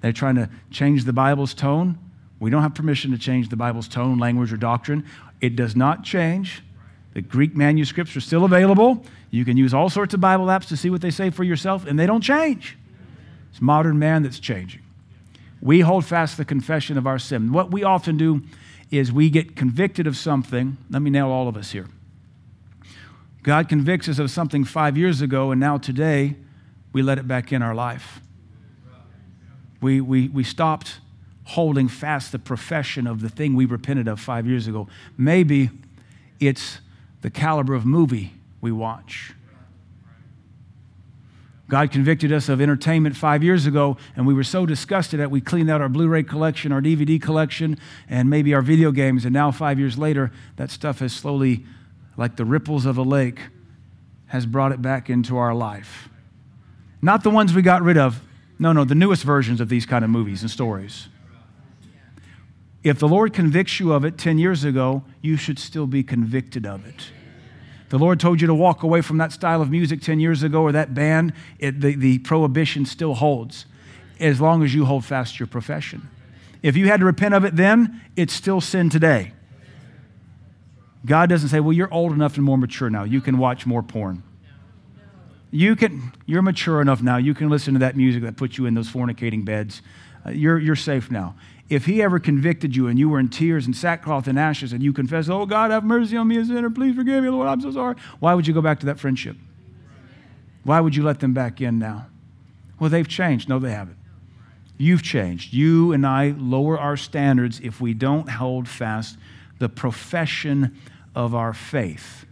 [0.00, 1.98] They're trying to change the Bible's tone.
[2.40, 5.06] We don't have permission to change the Bible's tone, language, or doctrine.
[5.44, 6.62] It does not change.
[7.12, 9.04] The Greek manuscripts are still available.
[9.30, 11.86] You can use all sorts of Bible apps to see what they say for yourself,
[11.86, 12.76] and they don't change.
[13.50, 14.80] It's modern man that's changing
[15.64, 17.50] we hold fast the confession of our sin.
[17.50, 18.42] What we often do
[18.90, 20.76] is we get convicted of something.
[20.90, 21.88] Let me nail all of us here.
[23.42, 26.36] God convicts us of something five years ago, and now today
[26.92, 28.20] we let it back in our life.
[29.80, 30.98] We, we, we stopped
[31.44, 34.88] holding fast the profession of the thing we repented of five years ago.
[35.16, 35.70] Maybe
[36.40, 36.78] it's
[37.20, 39.34] the caliber of movie we watch.
[41.68, 45.40] God convicted us of entertainment five years ago, and we were so disgusted that we
[45.40, 47.78] cleaned out our Blu ray collection, our DVD collection,
[48.08, 49.24] and maybe our video games.
[49.24, 51.64] And now, five years later, that stuff has slowly,
[52.18, 53.40] like the ripples of a lake,
[54.26, 56.08] has brought it back into our life.
[57.00, 58.20] Not the ones we got rid of.
[58.58, 61.08] No, no, the newest versions of these kind of movies and stories.
[62.84, 66.64] If the Lord convicts you of it 10 years ago, you should still be convicted
[66.64, 67.10] of it
[67.94, 70.62] the Lord told you to walk away from that style of music 10 years ago
[70.62, 73.66] or that band, it, the, the prohibition still holds
[74.18, 76.10] as long as you hold fast your profession.
[76.60, 79.32] If you had to repent of it then, it's still sin today.
[81.06, 83.04] God doesn't say, well, you're old enough and more mature now.
[83.04, 84.24] You can watch more porn.
[85.52, 87.18] You can, you're mature enough now.
[87.18, 89.82] You can listen to that music that puts you in those fornicating beds.
[90.26, 91.36] Uh, you're, you're safe now
[91.68, 94.82] if he ever convicted you and you were in tears and sackcloth and ashes and
[94.82, 97.60] you confess, Oh God, have mercy on me, a sinner, please forgive me, Lord, I'm
[97.60, 99.36] so sorry, why would you go back to that friendship?
[100.62, 102.06] Why would you let them back in now?
[102.78, 103.48] Well, they've changed.
[103.48, 103.98] No, they haven't.
[104.76, 105.52] You've changed.
[105.52, 109.16] You and I lower our standards if we don't hold fast
[109.58, 110.76] the profession
[111.14, 112.26] of our faith.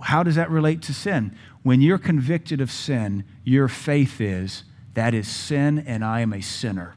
[0.00, 1.36] How does that relate to sin?
[1.62, 6.40] When you're convicted of sin, your faith is that is sin and I am a
[6.40, 6.96] sinner.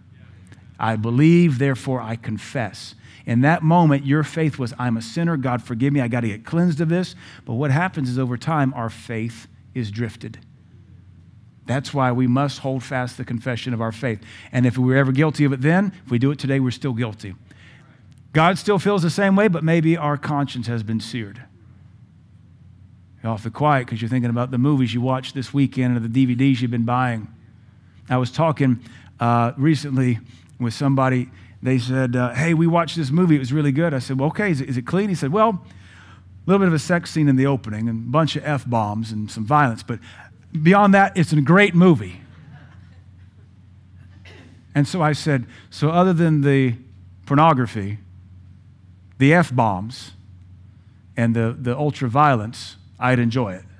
[0.79, 2.95] I believe, therefore I confess.
[3.25, 5.35] In that moment, your faith was, I'm a sinner.
[5.37, 6.01] God, forgive me.
[6.01, 7.15] I got to get cleansed of this.
[7.43, 10.37] But what happens is over time, our faith is drifted.
[11.65, 14.21] That's why we must hold fast the confession of our faith.
[14.51, 16.71] And if we were ever guilty of it then, if we do it today, we're
[16.71, 17.33] still guilty.
[18.33, 21.41] God still feels the same way, but maybe our conscience has been seared.
[23.23, 26.09] You're awfully quiet because you're thinking about the movies you watched this weekend or the
[26.09, 27.27] DVDs you've been buying.
[28.07, 28.81] I was talking
[29.19, 30.19] uh, recently
[30.59, 31.29] with somebody.
[31.61, 33.35] They said, uh, Hey, we watched this movie.
[33.35, 33.93] It was really good.
[33.93, 35.09] I said, Well, okay, is it, is it clean?
[35.09, 35.59] He said, Well, a
[36.45, 39.11] little bit of a sex scene in the opening and a bunch of F bombs
[39.11, 39.83] and some violence.
[39.83, 39.99] But
[40.61, 42.21] beyond that, it's a great movie.
[44.75, 46.75] And so I said, So other than the
[47.25, 47.99] pornography,
[49.17, 50.11] the F bombs,
[51.17, 53.63] and the, the ultra violence, I'd enjoy it.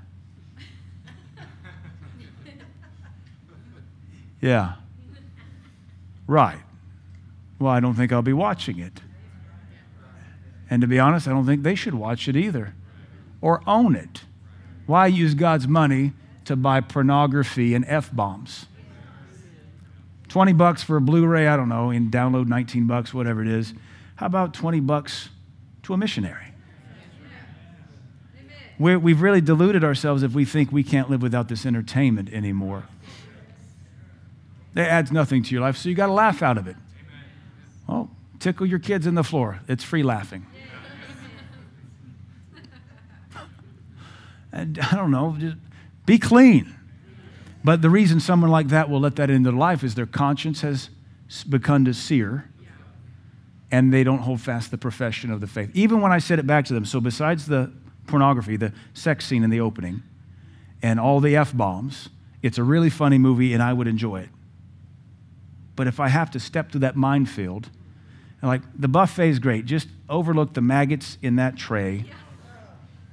[4.42, 4.74] Yeah.
[6.28, 6.60] Right.
[7.60, 9.02] Well, I don't think I'll be watching it.
[10.70, 12.74] And to be honest, I don't think they should watch it either
[13.42, 14.22] or own it.
[14.86, 16.14] Why use God's money
[16.46, 18.66] to buy pornography and F bombs?
[20.28, 23.48] 20 bucks for a Blu ray, I don't know, and download 19 bucks, whatever it
[23.48, 23.74] is.
[24.16, 25.30] How about 20 bucks
[25.84, 26.42] to a missionary?
[28.78, 32.84] we have really deluded ourselves if we think we can't live without this entertainment anymore.
[34.76, 36.76] It adds nothing to your life, so you got to laugh out of it.
[37.88, 38.10] Well,
[38.40, 39.60] tickle your kids in the floor.
[39.68, 40.46] It's free laughing.
[44.52, 45.58] and I don't know, just
[46.06, 46.74] be clean.
[47.64, 50.62] But the reason someone like that will let that into their life is their conscience
[50.62, 50.90] has
[51.50, 52.50] begun to sear
[53.72, 55.72] and they don't hold fast the profession of the faith.
[55.74, 57.72] Even when I said it back to them, so besides the
[58.08, 60.04] pornography, the sex scene in the opening,
[60.82, 62.10] and all the F bombs,
[62.42, 64.30] it's a really funny movie and I would enjoy it.
[65.76, 67.70] But if I have to step through that minefield,
[68.42, 72.06] like the buffet is great, just overlook the maggots in that tray,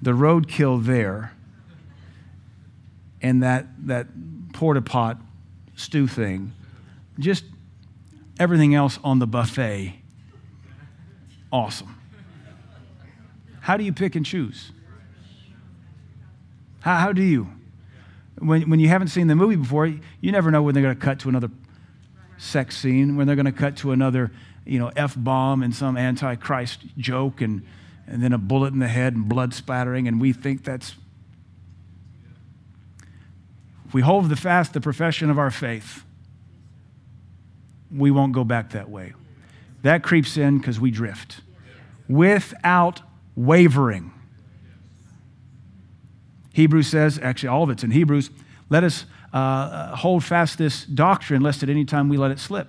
[0.01, 1.33] the roadkill there,
[3.21, 4.09] and that, that
[4.53, 5.19] porta pot
[5.77, 6.53] stew thing.
[7.19, 7.45] Just
[8.39, 9.95] everything else on the buffet.
[11.53, 11.99] Awesome.
[13.61, 14.73] How do you pick and choose?
[16.81, 17.49] How, how do you?
[18.39, 21.01] When, when you haven't seen the movie before, you never know when they're going to
[21.01, 21.49] cut to another
[22.39, 24.31] sex scene, when they're going to cut to another,
[24.65, 27.63] you know, F bomb and some antichrist joke and,
[28.07, 30.95] and then a bullet in the head and blood splattering, and we think that's.
[33.87, 36.05] If we hold the fast the profession of our faith,
[37.95, 39.13] we won't go back that way.
[39.83, 41.41] That creeps in because we drift
[42.09, 43.01] without
[43.37, 44.13] wavering.
[46.53, 48.31] Hebrews says, actually, all of it's in Hebrews,
[48.69, 52.69] let us uh, hold fast this doctrine lest at any time we let it slip.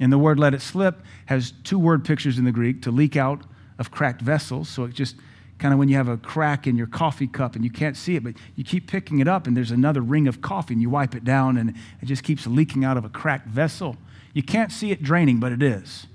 [0.00, 3.16] And the word let it slip has two word pictures in the Greek to leak
[3.16, 3.42] out
[3.78, 4.68] of cracked vessels.
[4.68, 5.16] So it just
[5.58, 8.16] kind of when you have a crack in your coffee cup and you can't see
[8.16, 10.90] it, but you keep picking it up and there's another ring of coffee and you
[10.90, 11.70] wipe it down and
[12.02, 13.96] it just keeps leaking out of a cracked vessel.
[14.32, 16.06] You can't see it draining, but it is.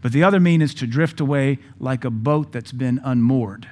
[0.00, 3.68] But the other mean is to drift away like a boat that's been unmoored.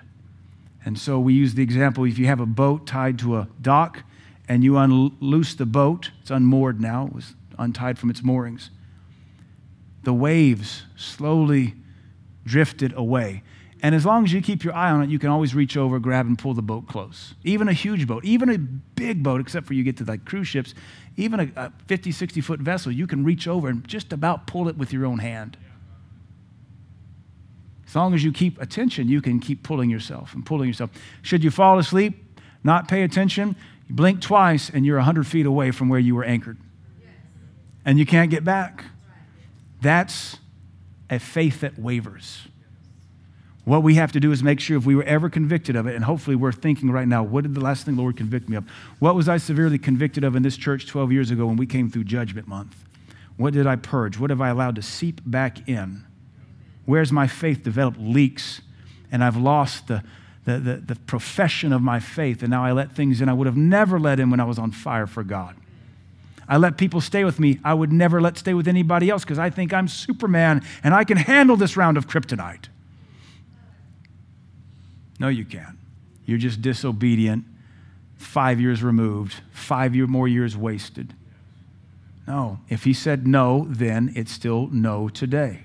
[0.85, 4.05] And so we use the example if you have a boat tied to a dock
[4.51, 8.71] and you unloose the boat, it's unmoored now, it was untied from its moorings.
[10.03, 11.77] The waves slowly
[12.45, 13.45] drifted away.
[13.81, 16.01] And as long as you keep your eye on it, you can always reach over,
[16.01, 17.35] grab, and pull the boat close.
[17.45, 20.49] Even a huge boat, even a big boat, except for you get to like cruise
[20.49, 20.75] ships,
[21.17, 24.69] even a, a 50, 60 foot vessel, you can reach over and just about pull
[24.69, 25.57] it with your own hand.
[27.87, 30.91] As long as you keep attention, you can keep pulling yourself and pulling yourself.
[31.23, 33.55] Should you fall asleep, not pay attention,
[33.91, 36.59] you blink twice and you're 100 feet away from where you were anchored.
[37.85, 38.85] And you can't get back.
[39.83, 40.37] That's
[41.11, 42.47] a faith that wavers.
[43.65, 45.97] What we have to do is make sure if we were ever convicted of it,
[45.97, 48.57] and hopefully we're thinking right now, what did the last thing the Lord convict me
[48.57, 48.65] of?
[49.01, 51.91] What was I severely convicted of in this church 12 years ago when we came
[51.91, 52.77] through Judgment Month?
[53.37, 54.19] What did I purge?
[54.19, 56.05] What have I allowed to seep back in?
[56.85, 58.61] Where's my faith developed leaks,
[59.11, 60.05] and I've lost the,
[60.45, 63.47] the, the, the profession of my faith, and now I let things in I would
[63.47, 65.57] have never let in when I was on fire for God.
[66.49, 69.39] I let people stay with me I would never let stay with anybody else because
[69.39, 72.67] I think I'm Superman and I can handle this round of kryptonite.
[75.21, 75.79] No, you can't.
[76.25, 77.45] You're just disobedient,
[78.17, 81.15] five years removed, five year, more years wasted.
[82.27, 82.61] No.
[82.69, 85.65] If he said no, then it's still no today.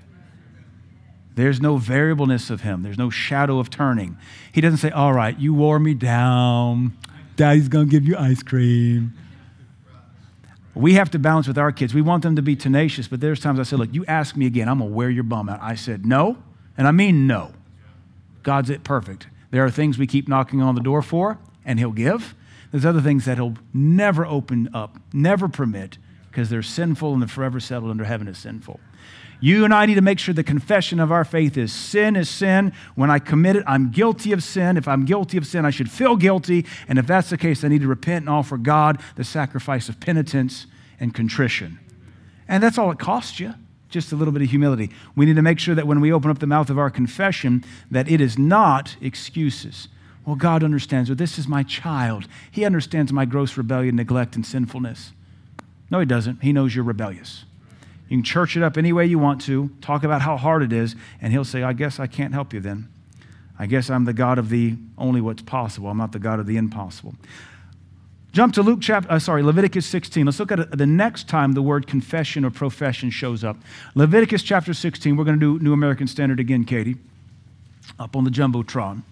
[1.36, 2.82] There's no variableness of him.
[2.82, 4.16] There's no shadow of turning.
[4.52, 6.96] He doesn't say, All right, you wore me down.
[7.36, 9.12] Daddy's going to give you ice cream.
[10.74, 11.94] We have to balance with our kids.
[11.94, 14.46] We want them to be tenacious, but there's times I said, Look, you ask me
[14.46, 15.60] again, I'm going to wear your bum out.
[15.62, 16.38] I said, No,
[16.76, 17.52] and I mean no.
[18.42, 19.26] God's it perfect.
[19.50, 22.34] There are things we keep knocking on the door for, and He'll give.
[22.72, 25.98] There's other things that He'll never open up, never permit,
[26.30, 28.80] because they're sinful and they're forever settled under heaven as sinful.
[29.40, 32.28] You and I need to make sure the confession of our faith is sin is
[32.28, 32.72] sin.
[32.94, 34.76] When I commit it, I'm guilty of sin.
[34.76, 36.64] If I'm guilty of sin, I should feel guilty.
[36.88, 40.00] And if that's the case, I need to repent and offer God the sacrifice of
[40.00, 40.66] penitence
[40.98, 41.78] and contrition.
[42.48, 43.54] And that's all it costs you
[43.88, 44.90] just a little bit of humility.
[45.14, 47.64] We need to make sure that when we open up the mouth of our confession
[47.90, 49.88] that it is not excuses.
[50.26, 52.26] Well, God understands, well, this is my child.
[52.50, 55.12] He understands my gross rebellion, neglect, and sinfulness.
[55.90, 56.42] No, He doesn't.
[56.42, 57.45] He knows you're rebellious.
[58.08, 60.72] You can church it up any way you want to, talk about how hard it
[60.72, 62.88] is, and He'll say, I guess I can't help you then.
[63.58, 65.88] I guess I'm the God of the only what's possible.
[65.88, 67.14] I'm not the God of the impossible.
[68.32, 70.26] Jump to Luke chapter, uh, sorry, Leviticus 16.
[70.26, 73.56] Let's look at the next time the word confession or profession shows up.
[73.94, 75.16] Leviticus chapter 16.
[75.16, 76.96] We're going to do New American Standard again, Katie,
[77.98, 79.02] up on the Jumbotron.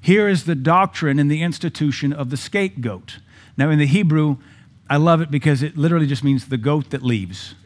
[0.00, 3.18] Here is the doctrine and the institution of the scapegoat.
[3.56, 4.36] Now, in the Hebrew,
[4.88, 7.56] I love it because it literally just means the goat that leaves.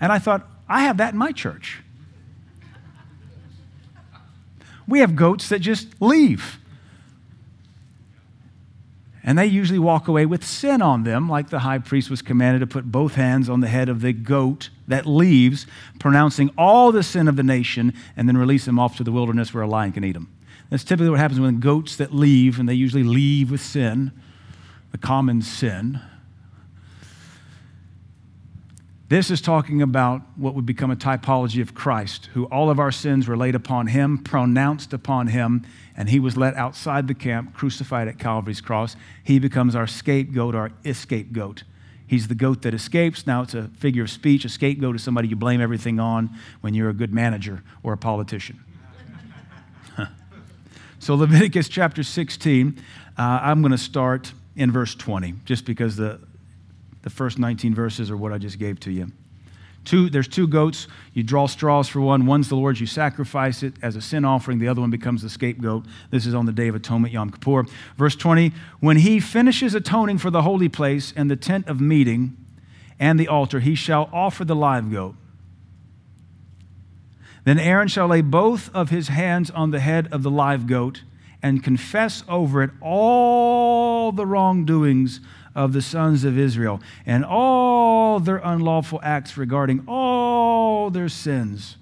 [0.00, 1.82] And I thought, I have that in my church.
[4.86, 6.58] We have goats that just leave.
[9.22, 12.60] And they usually walk away with sin on them, like the high priest was commanded
[12.60, 15.66] to put both hands on the head of the goat that leaves,
[15.98, 19.52] pronouncing all the sin of the nation, and then release them off to the wilderness
[19.52, 20.34] where a lion can eat them.
[20.70, 24.12] That's typically what happens when goats that leave, and they usually leave with sin,
[24.92, 26.00] the common sin.
[29.08, 32.92] This is talking about what would become a typology of Christ, who all of our
[32.92, 35.64] sins were laid upon him, pronounced upon him,
[35.96, 38.96] and he was let outside the camp, crucified at Calvary's cross.
[39.24, 41.62] He becomes our scapegoat, our scapegoat.
[42.06, 43.26] He's the goat that escapes.
[43.26, 44.44] Now it's a figure of speech.
[44.44, 46.28] A scapegoat is somebody you blame everything on
[46.60, 48.62] when you're a good manager or a politician.
[50.98, 52.78] so, Leviticus chapter 16,
[53.16, 56.20] uh, I'm going to start in verse 20, just because the,
[57.02, 59.12] the first 19 verses are what I just gave to you.
[59.84, 60.86] Two, there's two goats.
[61.14, 62.26] You draw straws for one.
[62.26, 62.80] One's the Lord's.
[62.80, 64.58] You sacrifice it as a sin offering.
[64.58, 65.86] The other one becomes the scapegoat.
[66.10, 67.64] This is on the Day of Atonement, Yom Kippur.
[67.96, 72.36] Verse 20 When he finishes atoning for the holy place and the tent of meeting
[72.98, 75.14] and the altar, he shall offer the live goat.
[77.44, 81.02] Then Aaron shall lay both of his hands on the head of the live goat
[81.42, 85.20] and confess over it all the wrongdoings
[85.58, 91.76] of the sons of Israel and all their unlawful acts regarding all their sins.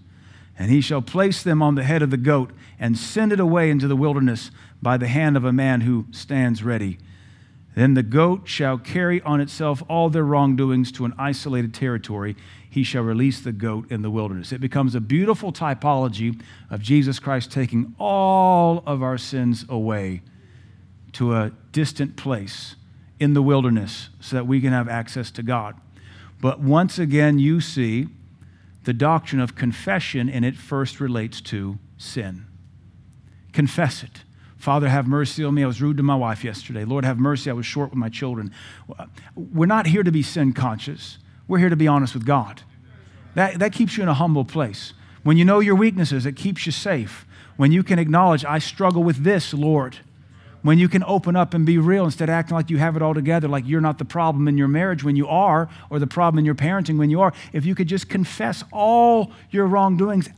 [0.59, 3.69] And he shall place them on the head of the goat and send it away
[3.69, 4.51] into the wilderness
[4.81, 6.97] by the hand of a man who stands ready.
[7.75, 12.35] Then the goat shall carry on itself all their wrongdoings to an isolated territory.
[12.71, 14.53] He shall release the goat in the wilderness.
[14.53, 20.23] It becomes a beautiful typology of Jesus Christ taking all of our sins away
[21.13, 22.77] to a distant place
[23.19, 25.75] in the wilderness so that we can have access to God.
[26.41, 28.09] But once again, you see
[28.85, 32.47] the doctrine of confession, and it first relates to sin.
[33.53, 34.23] Confess it.
[34.57, 35.65] Father, have mercy on me.
[35.65, 36.85] I was rude to my wife yesterday.
[36.85, 37.51] Lord, have mercy.
[37.51, 38.53] I was short with my children.
[39.35, 41.19] We're not here to be sin conscious.
[41.49, 42.63] We're here to be honest with God.
[43.35, 44.93] That, that keeps you in a humble place.
[45.23, 47.27] When you know your weaknesses, it keeps you safe.
[47.57, 49.99] When you can acknowledge, I struggle with this, Lord
[50.67, 53.03] when you can open up and be real instead of acting like you have it
[53.03, 56.07] all together, like you're not the problem in your marriage when you are, or the
[56.07, 57.33] problem in your parenting when you are.
[57.53, 60.29] If you could just confess all your wrongdoings,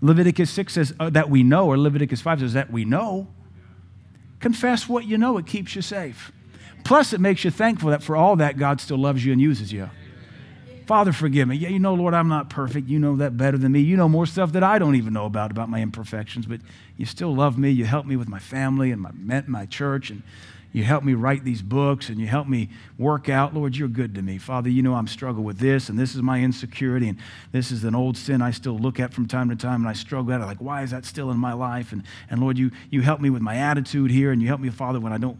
[0.00, 3.28] Leviticus 6 says uh, that we know, or Leviticus 5 says that we know.
[4.40, 6.32] Confess what you know, it keeps you safe.
[6.84, 9.72] Plus, it makes you thankful that for all that, God still loves you and uses
[9.72, 9.90] you.
[10.88, 11.56] Father, forgive me.
[11.56, 12.88] Yeah, you know, Lord, I'm not perfect.
[12.88, 13.80] You know that better than me.
[13.80, 16.62] You know more stuff that I don't even know about, about my imperfections, but
[16.96, 17.68] you still love me.
[17.68, 20.22] You help me with my family and my, my church, and
[20.72, 23.54] you help me write these books, and you help me work out.
[23.54, 24.38] Lord, you're good to me.
[24.38, 27.18] Father, you know I'm struggling with this, and this is my insecurity, and
[27.52, 29.92] this is an old sin I still look at from time to time, and I
[29.92, 30.46] struggle at it.
[30.46, 31.92] Like, why is that still in my life?
[31.92, 34.70] And, and Lord, you, you help me with my attitude here, and you help me,
[34.70, 35.36] Father, when I don't.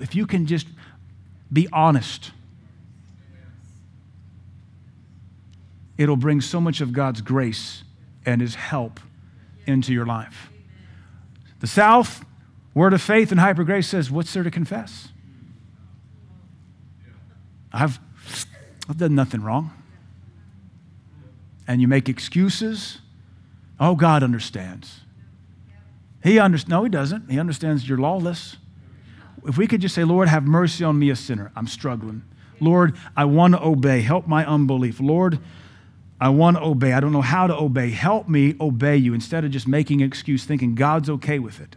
[0.00, 0.66] If you can just
[1.52, 2.32] be honest
[5.98, 7.84] it'll bring so much of God's grace
[8.24, 9.00] and His help
[9.66, 10.50] into your life.
[11.60, 12.24] The South,
[12.74, 15.08] Word of Faith and Hyper Grace says, What's there to confess?
[17.72, 17.98] I've,
[18.88, 19.70] I've done nothing wrong.
[21.66, 22.98] And you make excuses.
[23.78, 25.00] Oh, God understands.
[26.22, 26.70] He understands.
[26.70, 27.30] No, He doesn't.
[27.30, 28.56] He understands you're lawless.
[29.44, 31.50] If we could just say, Lord, have mercy on me, a sinner.
[31.56, 32.22] I'm struggling.
[32.60, 34.02] Lord, I want to obey.
[34.02, 35.00] Help my unbelief.
[35.00, 35.40] Lord,
[36.22, 36.92] I want to obey.
[36.92, 37.90] I don't know how to obey.
[37.90, 41.74] Help me obey you instead of just making an excuse thinking God's okay with it.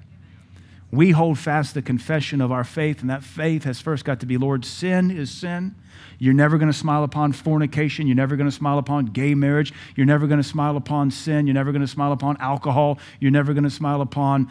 [0.92, 4.28] We hold fast the confession of our faith, and that faith has first got to
[4.28, 5.74] be Lord, sin is sin.
[6.20, 8.06] You're never going to smile upon fornication.
[8.06, 9.74] You're never going to smile upon gay marriage.
[9.96, 11.48] You're never going to smile upon sin.
[11.48, 13.00] You're never going to smile upon alcohol.
[13.20, 14.48] You're never going to smile upon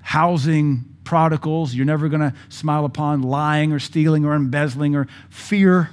[0.00, 1.72] housing prodigals.
[1.72, 5.90] You're never going to smile upon lying or stealing or embezzling or fear.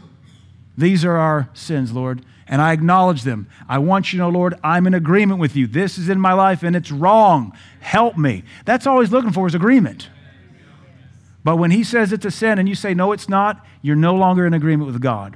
[0.75, 3.47] These are our sins, Lord and I acknowledge them.
[3.67, 5.67] I want you to know, Lord, I'm in agreement with you.
[5.67, 7.53] This is in my life and it's wrong.
[7.79, 8.43] Help me.
[8.65, 10.09] That's all he's looking for is agreement.
[11.43, 14.15] But when he says it's a sin and you say, no, it's not, you're no
[14.15, 15.35] longer in agreement with God.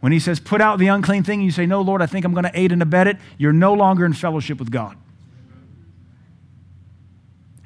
[0.00, 2.24] When he says, put out the unclean thing, and you say, no, Lord, I think
[2.24, 4.96] I'm going to aid and abet it, you're no longer in fellowship with God.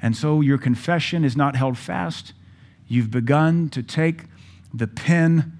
[0.01, 2.33] And so your confession is not held fast.
[2.87, 4.25] You've begun to take
[4.73, 5.57] the pen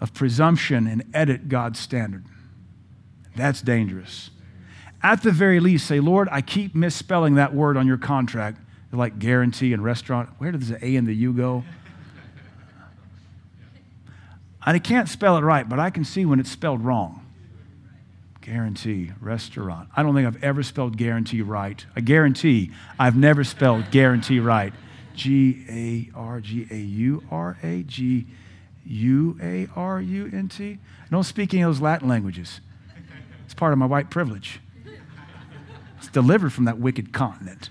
[0.00, 2.24] of presumption and edit God's standard.
[3.36, 4.30] That's dangerous.
[5.02, 8.60] At the very least, say, Lord, I keep misspelling that word on your contract,
[8.92, 10.28] like guarantee and restaurant.
[10.38, 11.64] Where does the A and the U go?
[14.64, 17.26] I can't spell it right, but I can see when it's spelled wrong.
[18.42, 19.88] Guarantee, restaurant.
[19.96, 21.84] I don't think I've ever spelled guarantee right.
[21.96, 24.72] I guarantee I've never spelled guarantee right.
[25.14, 28.26] G A R G A U R A G
[28.86, 30.78] U A R U N T.
[31.04, 32.60] I don't speak any of those Latin languages.
[33.62, 34.58] Part of my white privilege.
[35.98, 37.70] It's delivered from that wicked continent.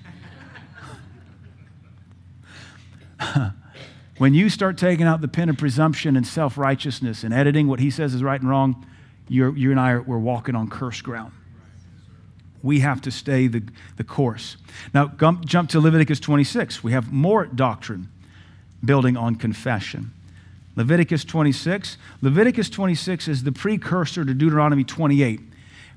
[4.17, 7.81] when you start taking out the pen of presumption and self righteousness and editing what
[7.81, 8.87] he says is right and wrong,
[9.27, 11.33] you you and I are, we're walking on cursed ground.
[12.63, 13.61] We have to stay the,
[13.97, 14.55] the course.
[14.93, 15.07] Now,
[15.43, 16.85] jump to Leviticus 26.
[16.85, 18.07] We have more doctrine
[18.85, 20.13] building on confession.
[20.77, 21.97] Leviticus 26.
[22.21, 25.50] Leviticus 26 is the precursor to Deuteronomy 28.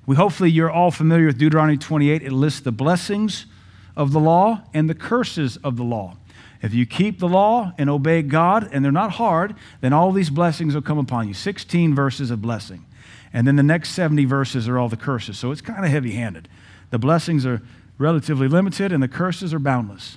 [0.07, 2.23] We hopefully you're all familiar with Deuteronomy 28.
[2.23, 3.47] It lists the blessings
[3.97, 6.17] of the law and the curses of the law.
[6.63, 10.31] If you keep the law and obey God, and they're not hard, then all these
[10.31, 11.35] blessings will come upon you.
[11.35, 12.87] 16 verses of blessing.
[13.35, 15.39] And then the next 70 verses are all the curses.
[15.39, 16.49] So it's kind of heavy handed.
[16.91, 17.61] The blessings are
[17.99, 20.17] relatively limited, and the curses are boundless.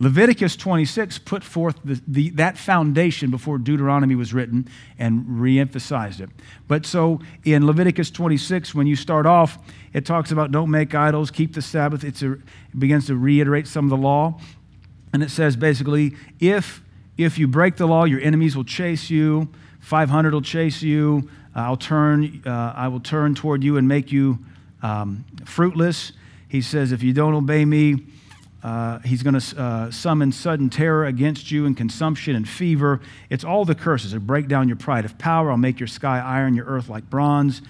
[0.00, 4.68] Leviticus 26 put forth the, the, that foundation before Deuteronomy was written
[4.98, 6.30] and reemphasized it.
[6.68, 9.58] But so in Leviticus 26, when you start off,
[9.92, 12.04] it talks about don't make idols, keep the Sabbath.
[12.04, 12.40] A, it
[12.78, 14.40] begins to reiterate some of the law.
[15.12, 16.80] And it says basically, if,
[17.16, 19.48] if you break the law, your enemies will chase you,
[19.80, 24.38] 500 will chase you, I'll turn, uh, I will turn toward you and make you
[24.80, 26.12] um, fruitless.
[26.48, 28.04] He says, if you don't obey me,
[28.62, 33.00] uh, he's going to uh, summon sudden terror against you and consumption and fever.
[33.30, 34.12] It's all the curses.
[34.12, 35.50] It'll break down your pride of power.
[35.50, 37.62] I'll make your sky iron, your earth like bronze.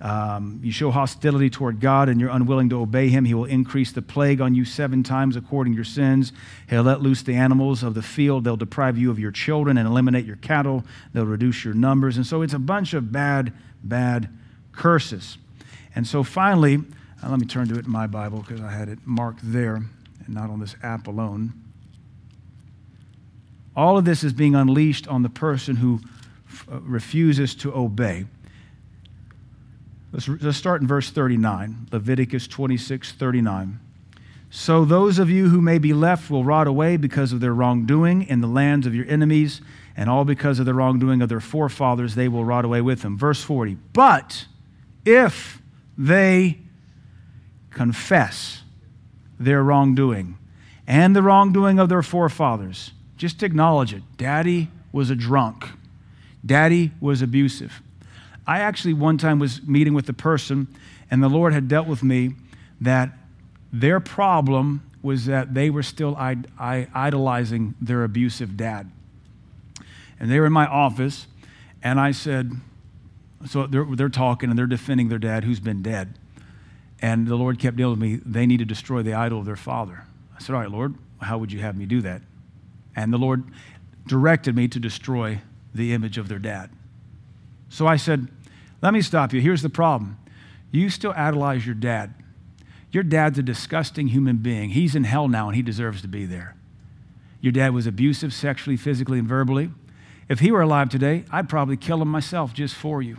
[0.00, 3.26] Um, you show hostility toward God and you're unwilling to obey him.
[3.26, 6.32] He will increase the plague on you seven times according to your sins.
[6.70, 8.44] He'll let loose the animals of the field.
[8.44, 10.84] They'll deprive you of your children and eliminate your cattle.
[11.12, 12.16] They'll reduce your numbers.
[12.16, 13.52] And so it's a bunch of bad,
[13.84, 14.30] bad
[14.72, 15.36] curses.
[15.94, 16.78] And so finally,
[17.22, 19.82] uh, let me turn to it in my Bible because I had it marked there
[20.30, 21.52] not on this app alone.
[23.76, 26.00] All of this is being unleashed on the person who
[26.48, 28.26] f- uh, refuses to obey.
[30.12, 33.80] Let's, let's start in verse 39, Leviticus 26 39.
[34.52, 38.24] So those of you who may be left will rot away because of their wrongdoing
[38.24, 39.60] in the lands of your enemies,
[39.96, 43.16] and all because of the wrongdoing of their forefathers, they will rot away with them.
[43.16, 43.76] Verse 40.
[43.92, 44.46] But
[45.04, 45.62] if
[45.96, 46.58] they
[47.70, 48.59] confess
[49.40, 50.36] their wrongdoing
[50.86, 52.92] and the wrongdoing of their forefathers.
[53.16, 54.02] Just acknowledge it.
[54.16, 55.64] Daddy was a drunk,
[56.44, 57.82] daddy was abusive.
[58.46, 60.68] I actually one time was meeting with a person,
[61.10, 62.34] and the Lord had dealt with me
[62.80, 63.10] that
[63.72, 68.90] their problem was that they were still idolizing their abusive dad.
[70.18, 71.26] And they were in my office,
[71.82, 72.52] and I said,
[73.46, 76.18] so they're, they're talking and they're defending their dad who's been dead.
[77.00, 79.56] And the Lord kept dealing with me, they need to destroy the idol of their
[79.56, 80.04] father.
[80.36, 82.22] I said, All right, Lord, how would you have me do that?
[82.94, 83.44] And the Lord
[84.06, 85.40] directed me to destroy
[85.74, 86.70] the image of their dad.
[87.68, 88.28] So I said,
[88.82, 89.40] Let me stop you.
[89.40, 90.18] Here's the problem.
[90.70, 92.14] You still idolize your dad.
[92.92, 94.70] Your dad's a disgusting human being.
[94.70, 96.56] He's in hell now and he deserves to be there.
[97.40, 99.70] Your dad was abusive sexually, physically, and verbally.
[100.28, 103.16] If he were alive today, I'd probably kill him myself just for you.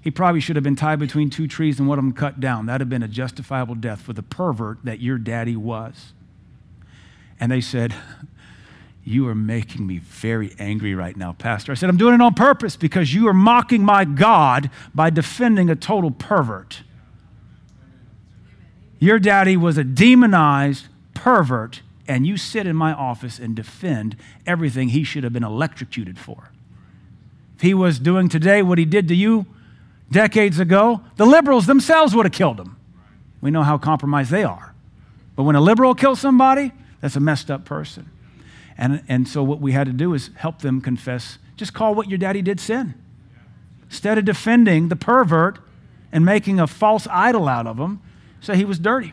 [0.00, 2.66] He probably should have been tied between two trees and one of them cut down.
[2.66, 6.12] That'd have been a justifiable death for the pervert that your daddy was.
[7.40, 7.94] And they said,
[9.04, 11.72] You are making me very angry right now, Pastor.
[11.72, 15.70] I said, I'm doing it on purpose because you are mocking my God by defending
[15.70, 16.82] a total pervert.
[18.98, 24.14] Your daddy was a demonized pervert, and you sit in my office and defend
[24.46, 26.50] everything he should have been electrocuted for.
[27.56, 29.46] If he was doing today what he did to you,
[30.10, 32.76] decades ago, the liberals themselves would have killed him.
[33.40, 34.74] We know how compromised they are.
[35.36, 38.10] But when a liberal kills somebody, that's a messed up person.
[38.76, 42.08] And, and so what we had to do is help them confess, just call what
[42.08, 42.94] your daddy did sin.
[43.84, 45.58] Instead of defending the pervert
[46.12, 48.00] and making a false idol out of him,
[48.40, 49.12] say he was dirty.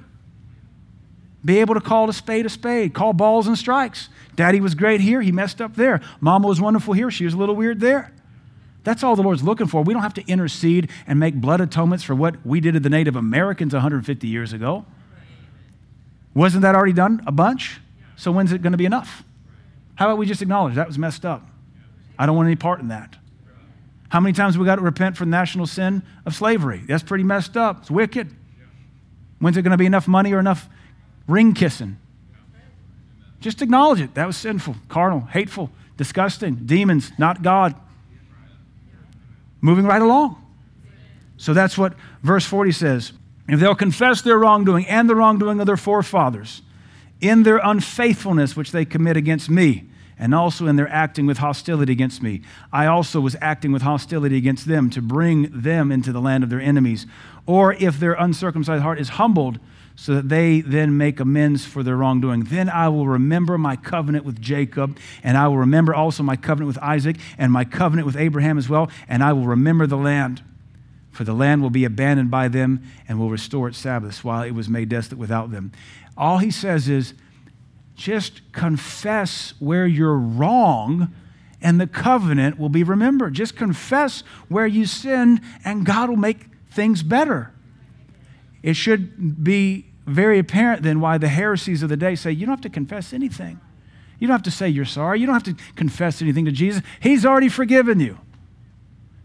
[1.44, 4.10] Be able to call a spade a spade, call balls and strikes.
[4.36, 6.02] Daddy was great here, he messed up there.
[6.20, 8.12] Mama was wonderful here, she was a little weird there.
[8.86, 9.82] That's all the Lord's looking for.
[9.82, 12.90] We don't have to intercede and make blood atonements for what we did to the
[12.90, 14.86] Native Americans 150 years ago.
[16.36, 17.82] Wasn't that already done a bunch?
[18.16, 19.24] So when's it going to be enough?
[19.96, 21.46] How about we just acknowledge that was messed up?
[22.18, 23.16] I don't want any part in that.
[24.10, 26.84] How many times we got to repent for the national sin of slavery?
[26.88, 27.80] That's pretty messed up.
[27.82, 28.34] It's wicked.
[29.40, 30.70] When's it going to be enough money or enough
[31.28, 31.98] ring kissing?
[33.40, 34.14] Just acknowledge it.
[34.14, 37.76] That was sinful, carnal, hateful, disgusting, demons, not God.
[39.66, 40.40] Moving right along.
[41.38, 43.14] So that's what verse 40 says.
[43.48, 46.62] If they'll confess their wrongdoing and the wrongdoing of their forefathers
[47.20, 49.90] in their unfaithfulness which they commit against me,
[50.20, 52.44] and also in their acting with hostility against me.
[52.72, 56.52] I also was acting with hostility against them to bring them into the land of
[56.52, 57.08] their enemies.
[57.48, 59.58] Or if their uncircumcised heart is humbled,
[59.96, 62.44] so that they then make amends for their wrongdoing.
[62.44, 66.68] Then I will remember my covenant with Jacob, and I will remember also my covenant
[66.68, 70.44] with Isaac, and my covenant with Abraham as well, and I will remember the land.
[71.12, 74.52] For the land will be abandoned by them and will restore its Sabbaths while it
[74.52, 75.72] was made desolate without them.
[76.18, 77.14] All he says is,
[77.96, 81.14] just confess where you're wrong
[81.62, 83.34] and the covenant will be remembered.
[83.34, 87.54] Just confess where you sinned and God will make things better.
[88.62, 92.54] It should be very apparent then why the heresies of the day say you don't
[92.54, 93.60] have to confess anything.
[94.20, 95.20] You don't have to say you're sorry.
[95.20, 96.82] You don't have to confess anything to Jesus.
[97.00, 98.20] He's already forgiven you.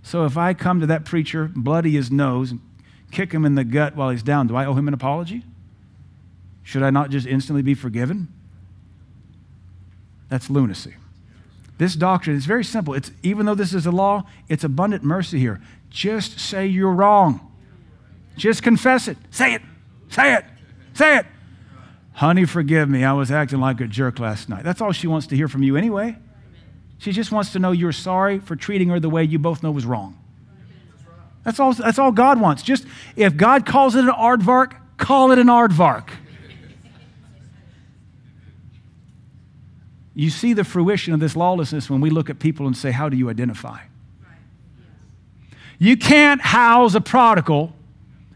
[0.03, 2.61] So if I come to that preacher, bloody his nose, and
[3.11, 5.45] kick him in the gut while he's down, do I owe him an apology?
[6.63, 8.29] Should I not just instantly be forgiven?
[10.29, 10.95] That's lunacy.
[11.79, 12.95] This doctrine is very simple.
[12.95, 15.61] It's, even though this is a law, it's abundant mercy here.
[15.89, 17.41] Just say you're wrong.
[18.37, 19.17] Just confess it.
[19.31, 19.63] Say it.
[20.09, 20.45] Say it.
[21.01, 21.27] Say it.
[22.13, 23.05] Honey, forgive me.
[23.05, 24.65] I was acting like a jerk last night.
[24.65, 26.15] That's all she wants to hear from you anyway.
[26.99, 29.71] She just wants to know you're sorry for treating her the way you both know
[29.71, 30.19] was wrong.
[31.43, 32.63] That's all, that's all God wants.
[32.63, 32.85] Just
[33.17, 36.11] if God calls it an aardvark, call it an aardvark.
[40.15, 43.09] You see the fruition of this lawlessness when we look at people and say, How
[43.09, 43.79] do you identify?
[45.79, 47.73] You can't house a prodigal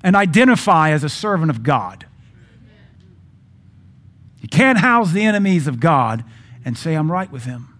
[0.02, 2.06] and identify as a servant of God.
[4.44, 6.22] You can't house the enemies of God
[6.66, 7.78] and say, I'm right with him.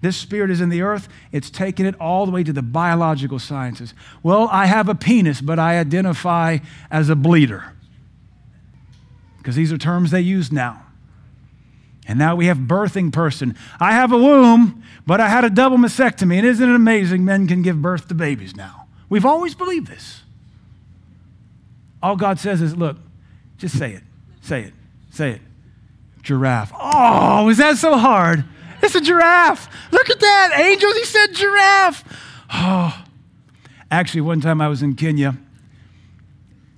[0.00, 1.10] This spirit is in the earth.
[1.30, 3.92] It's taken it all the way to the biological sciences.
[4.22, 7.74] Well, I have a penis, but I identify as a bleeder.
[9.36, 10.86] Because these are terms they use now.
[12.08, 13.58] And now we have birthing person.
[13.78, 16.38] I have a womb, but I had a double mastectomy.
[16.38, 18.86] And isn't it amazing men can give birth to babies now?
[19.10, 20.22] We've always believed this.
[22.02, 22.96] All God says is, look,
[23.58, 24.02] just say it.
[24.46, 24.74] Say it.
[25.10, 25.40] Say it.
[26.22, 26.72] Giraffe.
[26.78, 28.44] Oh, is that so hard?
[28.80, 29.68] It's a giraffe.
[29.90, 30.52] Look at that.
[30.54, 32.04] Angels, he said giraffe.
[32.52, 33.04] Oh.
[33.90, 35.36] Actually, one time I was in Kenya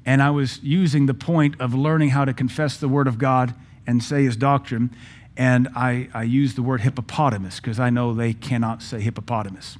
[0.07, 3.55] and I was using the point of learning how to confess the word of God
[3.87, 4.91] and say his doctrine
[5.37, 9.77] and I, I used the word hippopotamus because I know they cannot say hippopotamus.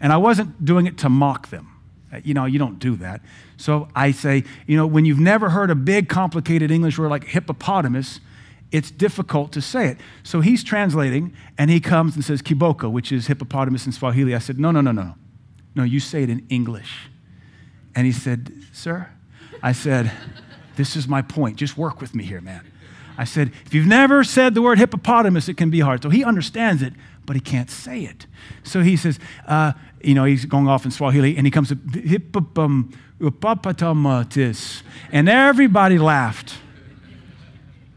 [0.00, 1.69] And I wasn't doing it to mock them.
[2.12, 3.20] Uh, you know, you don't do that.
[3.56, 7.24] So I say, you know, when you've never heard a big, complicated English word like
[7.24, 8.20] hippopotamus,
[8.72, 9.98] it's difficult to say it.
[10.22, 14.34] So he's translating, and he comes and says kiboko, which is hippopotamus in Swahili.
[14.34, 15.14] I said, no, no, no, no.
[15.74, 17.10] No, you say it in English.
[17.94, 19.08] And he said, sir?
[19.62, 20.12] I said,
[20.76, 21.56] this is my point.
[21.56, 22.64] Just work with me here, man.
[23.18, 26.02] I said, if you've never said the word hippopotamus, it can be hard.
[26.02, 26.94] So he understands it,
[27.26, 28.26] but he can't say it.
[28.62, 34.82] So he says, uh, you know, he's going off in Swahili, and he comes hippopotamus,
[35.12, 36.58] and everybody laughed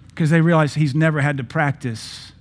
[0.10, 2.32] because they realized he's never had to practice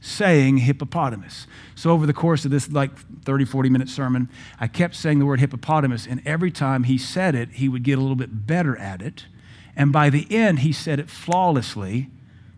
[0.00, 1.46] saying hippopotamus.
[1.74, 4.28] So over the course of this like 30, 40 minute sermon,
[4.60, 7.98] I kept saying the word hippopotamus, and every time he said it, he would get
[7.98, 9.26] a little bit better at it.
[9.74, 12.08] And by the end, he said it flawlessly,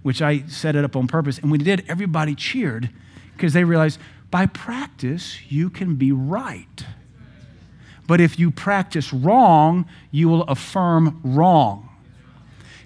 [0.03, 1.39] which I set it up on purpose.
[1.39, 2.91] And when he did, everybody cheered
[3.33, 3.99] because they realized
[4.31, 6.85] by practice, you can be right.
[8.07, 11.89] But if you practice wrong, you will affirm wrong.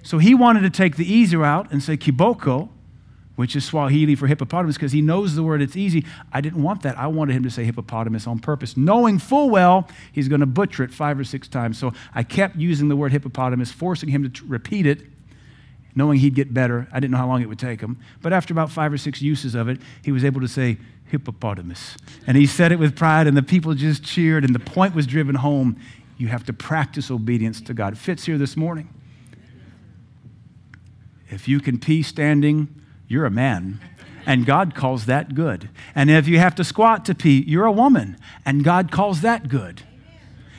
[0.02, 2.68] So he wanted to take the easy route and say kiboko,
[3.36, 6.04] which is Swahili for hippopotamus, because he knows the word, it's easy.
[6.32, 6.98] I didn't want that.
[6.98, 10.82] I wanted him to say hippopotamus on purpose, knowing full well he's going to butcher
[10.82, 11.78] it five or six times.
[11.78, 15.02] So I kept using the word hippopotamus, forcing him to t- repeat it,
[15.94, 16.88] knowing he'd get better.
[16.92, 17.98] I didn't know how long it would take him.
[18.22, 21.96] But after about five or six uses of it, he was able to say hippopotamus.
[22.26, 25.06] And he said it with pride, and the people just cheered, and the point was
[25.06, 25.78] driven home.
[26.16, 27.92] You have to practice obedience to God.
[27.92, 28.88] It fits here this morning.
[31.28, 32.68] If you can pee standing,
[33.08, 33.80] you're a man.
[34.26, 35.68] and God calls that good.
[35.94, 39.48] And if you have to squat to pee, you're a woman, and God calls that
[39.48, 39.82] good.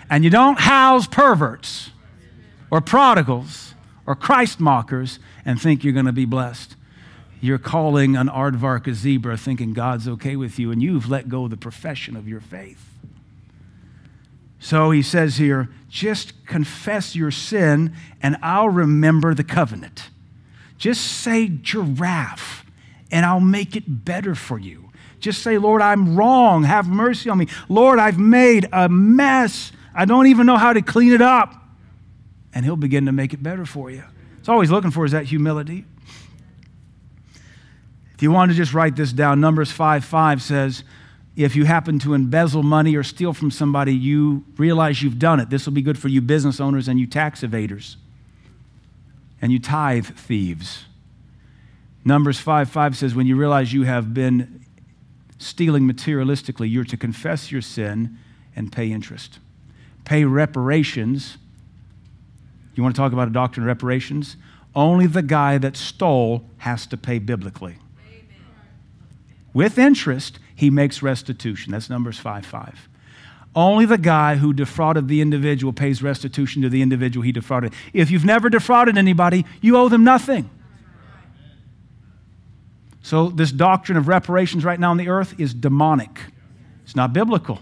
[0.10, 1.92] And you don't house perverts
[2.70, 3.73] or prodigals
[4.06, 6.76] or Christ mockers and think you're going to be blessed.
[7.42, 11.48] You're calling an aardvark a zebra, thinking God's okay with you, and you've let go
[11.48, 12.86] the profession of your faith.
[14.60, 20.10] So he says here, just confess your sin, and I'll remember the covenant.
[20.78, 22.66] Just say giraffe,
[23.12, 24.92] and I'll make it better for you.
[25.20, 26.64] Just say, Lord, I'm wrong.
[26.64, 27.48] Have mercy on me.
[27.70, 29.72] Lord, I've made a mess.
[29.94, 31.63] I don't even know how to clean it up.
[32.54, 34.04] And he'll begin to make it better for you.
[34.40, 35.86] It's always looking for is that humility.
[38.16, 40.84] If you want to just write this down, Numbers 5 5 says,
[41.36, 45.50] if you happen to embezzle money or steal from somebody, you realize you've done it.
[45.50, 47.96] This will be good for you business owners and you tax evaders
[49.42, 50.86] and you tithe thieves.
[52.06, 54.64] Numbers 5 5 says, when you realize you have been
[55.38, 58.18] stealing materialistically, you're to confess your sin
[58.56, 59.40] and pay interest.
[60.06, 61.38] Pay reparations.
[62.76, 64.38] You want to talk about a doctrine of reparations?
[64.76, 67.78] Only the guy that stole has to pay biblically.
[68.08, 68.26] Amen.
[69.54, 71.72] With interest, he makes restitution.
[71.72, 72.90] That's Numbers 5 5.
[73.56, 77.74] Only the guy who defrauded the individual pays restitution to the individual he defrauded.
[77.94, 80.50] If you've never defrauded anybody, you owe them nothing.
[83.04, 86.22] So, this doctrine of reparations right now on the earth is demonic.
[86.84, 87.60] It's not biblical.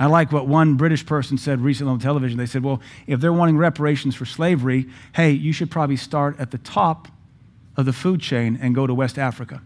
[0.00, 2.38] I like what one British person said recently on television.
[2.38, 6.50] They said, well, if they're wanting reparations for slavery, hey, you should probably start at
[6.50, 7.08] the top
[7.76, 9.60] of the food chain and go to West Africa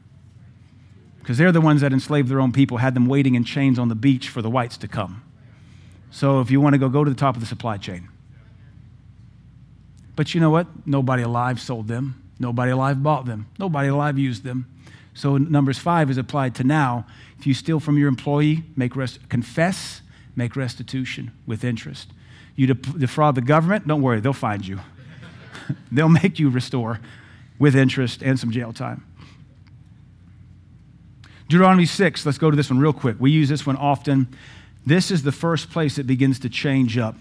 [1.21, 3.89] because they're the ones that enslaved their own people, had them waiting in chains on
[3.89, 5.23] the beach for the whites to come.
[6.11, 8.09] So if you want to go, go to the top of the supply chain.
[10.17, 10.67] But you know what?
[10.85, 12.21] Nobody alive sold them.
[12.41, 13.47] Nobody alive bought them.
[13.59, 14.67] Nobody alive used them.
[15.15, 17.07] So Numbers 5 is applied to now.
[17.39, 20.03] If you steal from your employee, make rest, confess,
[20.37, 22.11] make restitution with interest.
[22.57, 24.81] You defraud the government, don't worry, they'll find you.
[25.93, 27.01] they'll make you restore
[27.59, 29.05] with interest and some jail time.
[31.49, 33.17] Deuteronomy 6, let's go to this one real quick.
[33.19, 34.29] We use this one often.
[34.87, 37.17] This is the first place it begins to change up.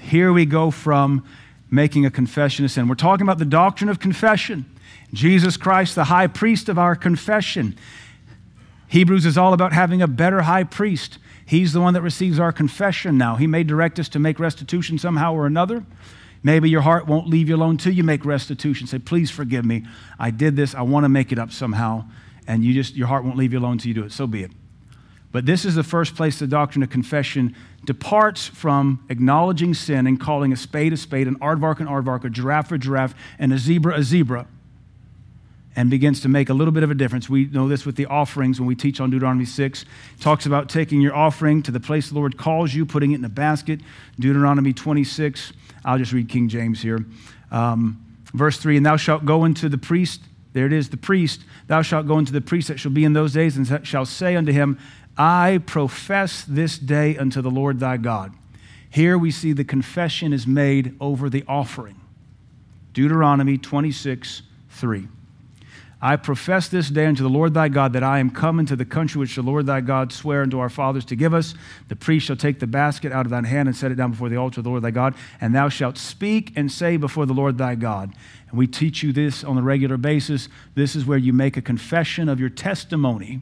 [0.00, 1.24] Here we go from
[1.70, 2.88] making a confession of sin.
[2.88, 4.64] We're talking about the doctrine of confession.
[5.12, 7.76] Jesus Christ, the high priest of our confession.
[8.88, 11.18] Hebrews is all about having a better high priest.
[11.48, 13.36] He's the one that receives our confession now.
[13.36, 15.84] He may direct us to make restitution somehow or another.
[16.42, 18.86] Maybe your heart won't leave you alone till you make restitution.
[18.86, 19.84] Say, please forgive me.
[20.18, 20.74] I did this.
[20.74, 22.04] I want to make it up somehow
[22.48, 24.10] and you just your heart won't leave you alone till you do it.
[24.10, 24.50] So be it.
[25.30, 30.18] But this is the first place the doctrine of confession departs from acknowledging sin and
[30.18, 33.58] calling a spade a spade, an aardvark an aardvark, a giraffe a giraffe, and a
[33.58, 34.46] zebra a zebra,
[35.78, 37.30] and begins to make a little bit of a difference.
[37.30, 39.82] We know this with the offerings when we teach on Deuteronomy 6.
[39.82, 39.86] It
[40.20, 43.24] talks about taking your offering to the place the Lord calls you, putting it in
[43.24, 43.80] a basket.
[44.18, 45.52] Deuteronomy 26.
[45.84, 47.06] I'll just read King James here.
[47.52, 48.04] Um,
[48.34, 50.22] verse 3 And thou shalt go into the priest
[50.52, 51.42] there it is, the priest.
[51.68, 54.34] Thou shalt go into the priest that shall be in those days, and shall say
[54.34, 54.78] unto him,
[55.16, 58.32] I profess this day unto the Lord thy God.
[58.90, 62.00] Here we see the confession is made over the offering.
[62.92, 65.08] Deuteronomy 26, 3.
[66.00, 68.84] I profess this day unto the Lord thy God that I am come into the
[68.84, 71.54] country which the Lord thy God sware unto our fathers to give us.
[71.88, 74.28] The priest shall take the basket out of thine hand and set it down before
[74.28, 77.32] the altar of the Lord thy God, and thou shalt speak and say before the
[77.32, 78.12] Lord thy God.
[78.48, 80.48] And we teach you this on a regular basis.
[80.76, 83.40] This is where you make a confession of your testimony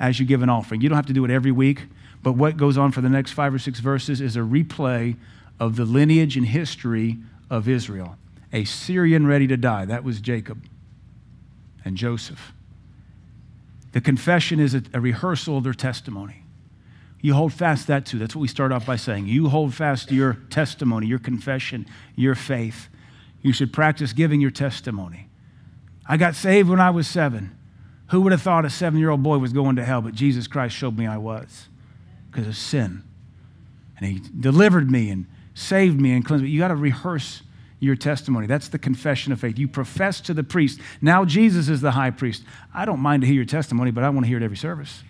[0.00, 0.80] as you give an offering.
[0.80, 1.84] You don't have to do it every week,
[2.22, 5.16] but what goes on for the next five or six verses is a replay
[5.60, 7.18] of the lineage and history
[7.50, 8.16] of Israel.
[8.54, 9.84] A Syrian ready to die.
[9.84, 10.62] That was Jacob
[11.84, 12.52] and Joseph.
[13.92, 16.44] The confession is a, a rehearsal of their testimony.
[17.20, 18.18] You hold fast that too.
[18.18, 19.26] That's what we start off by saying.
[19.26, 22.88] You hold fast to your testimony, your confession, your faith.
[23.42, 25.28] You should practice giving your testimony.
[26.06, 27.56] I got saved when I was seven.
[28.10, 30.00] Who would have thought a seven year old boy was going to hell?
[30.00, 31.68] But Jesus Christ showed me I was
[32.30, 33.02] because of sin.
[33.98, 36.50] And He delivered me and saved me and cleansed me.
[36.50, 37.42] You got to rehearse
[37.80, 38.46] your testimony.
[38.46, 39.58] That's the confession of faith.
[39.58, 40.80] You profess to the priest.
[41.00, 42.42] Now Jesus is the high priest.
[42.74, 45.02] I don't mind to hear your testimony, but I want to hear it every service.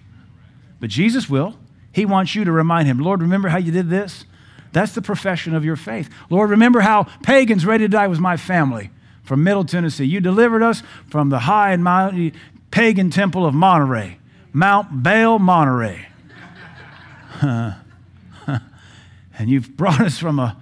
[0.81, 1.57] But Jesus will.
[1.93, 4.25] He wants you to remind him, Lord, remember how you did this?
[4.73, 6.11] That's the profession of your faith.
[6.29, 8.91] Lord, remember how pagans ready to die was my family
[9.23, 10.05] from Middle Tennessee.
[10.05, 12.35] You delivered us from the high and mighty
[12.71, 14.19] pagan temple of Monterey,
[14.53, 16.07] Mount Baal Monterey.
[17.43, 17.75] and
[19.47, 20.57] you've brought us from a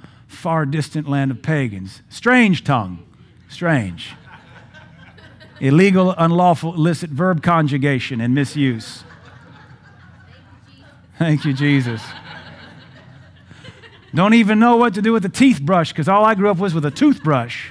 [0.47, 2.03] far distant land of pagans.
[2.09, 3.05] Strange tongue.
[3.49, 4.15] Strange.
[5.61, 9.03] illegal, unlawful, illicit verb conjugation and misuse.
[11.19, 12.01] Thank you, Jesus.
[14.15, 16.59] Don't even know what to do with a teeth brush because all I grew up
[16.59, 17.71] with was a toothbrush.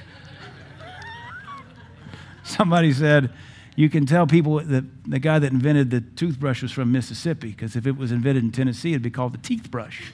[2.44, 3.32] Somebody said,
[3.74, 7.74] you can tell people that the guy that invented the toothbrush was from Mississippi because
[7.74, 10.12] if it was invented in Tennessee, it'd be called the teeth brush.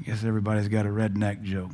[0.00, 1.72] I guess everybody's got a redneck joke.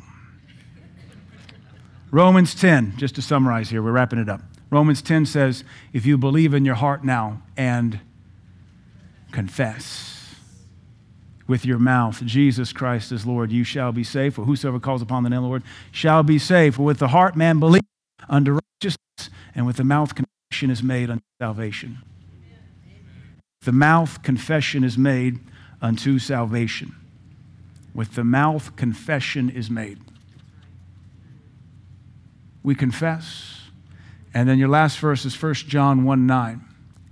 [2.10, 4.40] Romans 10, just to summarize here, we're wrapping it up.
[4.70, 5.62] Romans 10 says,
[5.92, 8.00] If you believe in your heart now and
[9.30, 10.34] confess
[11.46, 14.34] with your mouth Jesus Christ is Lord, you shall be saved.
[14.34, 15.62] For whosoever calls upon the name of the Lord
[15.92, 16.76] shall be saved.
[16.76, 17.86] For with the heart man believes
[18.28, 21.98] unto righteousness, and with the mouth confession is made unto salvation.
[23.62, 25.38] The mouth confession is made
[25.80, 26.96] unto salvation.
[27.96, 29.98] With the mouth confession is made.
[32.62, 33.62] We confess.
[34.34, 36.64] And then your last verse is 1 John 1 9.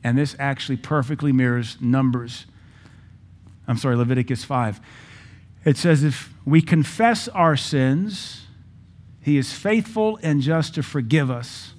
[0.04, 2.44] And this actually perfectly mirrors Numbers.
[3.66, 4.78] I'm sorry, Leviticus 5.
[5.64, 8.42] It says, If we confess our sins,
[9.22, 11.72] he is faithful and just to forgive us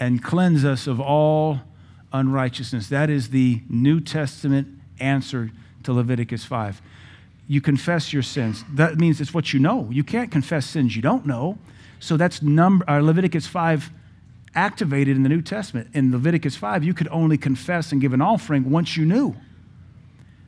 [0.00, 1.60] and cleanse us of all
[2.12, 2.88] unrighteousness.
[2.88, 4.66] That is the New Testament
[4.98, 5.52] answer
[5.84, 6.82] to Leviticus 5.
[7.50, 8.64] You confess your sins.
[8.74, 9.88] That means it's what you know.
[9.90, 11.58] You can't confess sins you don't know.
[11.98, 13.90] So that's number, uh, Leviticus 5
[14.54, 15.88] activated in the New Testament.
[15.92, 19.34] In Leviticus 5, you could only confess and give an offering once you knew.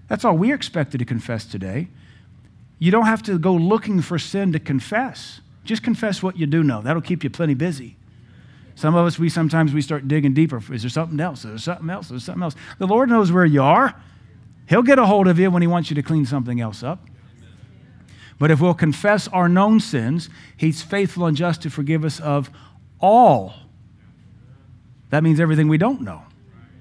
[0.06, 1.88] That's all we're expected to confess today.
[2.78, 5.40] You don't have to go looking for sin to confess.
[5.64, 6.82] Just confess what you do know.
[6.82, 7.96] That'll keep you plenty busy.
[8.76, 10.62] Some of us, we sometimes we start digging deeper.
[10.72, 11.40] Is there something else?
[11.40, 12.06] Is there something else?
[12.06, 12.54] Is there something else?
[12.78, 13.92] The Lord knows where you are.
[14.68, 17.06] He'll get a hold of you when He wants you to clean something else up.
[18.38, 22.50] But if we'll confess our known sins, He's faithful and just to forgive us of
[23.00, 23.54] all.
[25.10, 26.22] That means everything we don't know.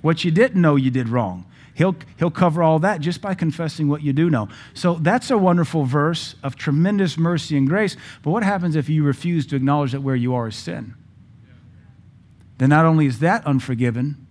[0.01, 1.45] What you didn't know you did wrong.
[1.73, 4.49] He'll, he'll cover all that just by confessing what you do know.
[4.73, 7.95] So that's a wonderful verse of tremendous mercy and grace.
[8.23, 10.95] But what happens if you refuse to acknowledge that where you are is sin?
[12.57, 14.27] Then not only is that unforgiven,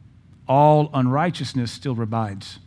[0.47, 2.59] all unrighteousness still resides.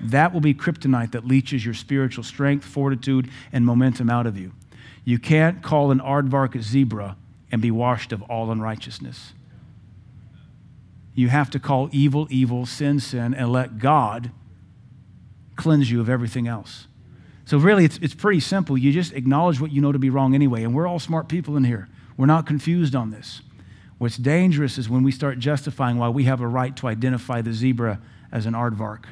[0.00, 4.52] That will be kryptonite that leeches your spiritual strength, fortitude, and momentum out of you.
[5.04, 7.16] You can't call an aardvark a zebra
[7.50, 9.32] and be washed of all unrighteousness
[11.16, 14.30] you have to call evil, evil, sin, sin, and let God
[15.56, 16.86] cleanse you of everything else.
[17.46, 18.76] So, really, it's, it's pretty simple.
[18.76, 20.62] You just acknowledge what you know to be wrong anyway.
[20.62, 21.88] And we're all smart people in here.
[22.18, 23.40] We're not confused on this.
[23.96, 27.54] What's dangerous is when we start justifying why we have a right to identify the
[27.54, 27.98] zebra
[28.30, 29.04] as an aardvark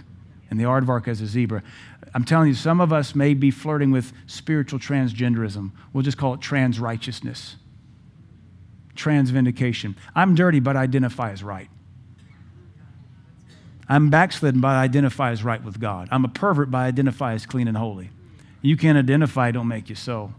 [0.55, 1.63] and the aardvark as a zebra.
[2.15, 5.73] I'm telling you, some of us may be flirting with spiritual transgenderism.
[5.93, 7.57] We'll just call it trans righteousness,
[8.95, 9.97] trans vindication.
[10.15, 11.69] I'm dirty, but I identify as right.
[13.89, 16.09] I'm backslidden, but I identify as right with God.
[16.13, 18.11] I'm a pervert, but I identify as clean and holy.
[18.63, 20.33] You can't identify, don't make you so.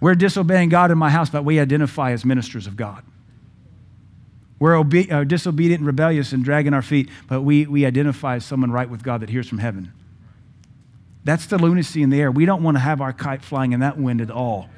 [0.00, 3.02] We're disobeying God in my house, but we identify as ministers of God.
[4.58, 8.44] We're obe- uh, disobedient and rebellious and dragging our feet, but we, we identify as
[8.44, 9.92] someone right with God that hears from heaven.
[11.24, 12.30] That's the lunacy in the air.
[12.30, 14.68] We don't want to have our kite flying in that wind at all.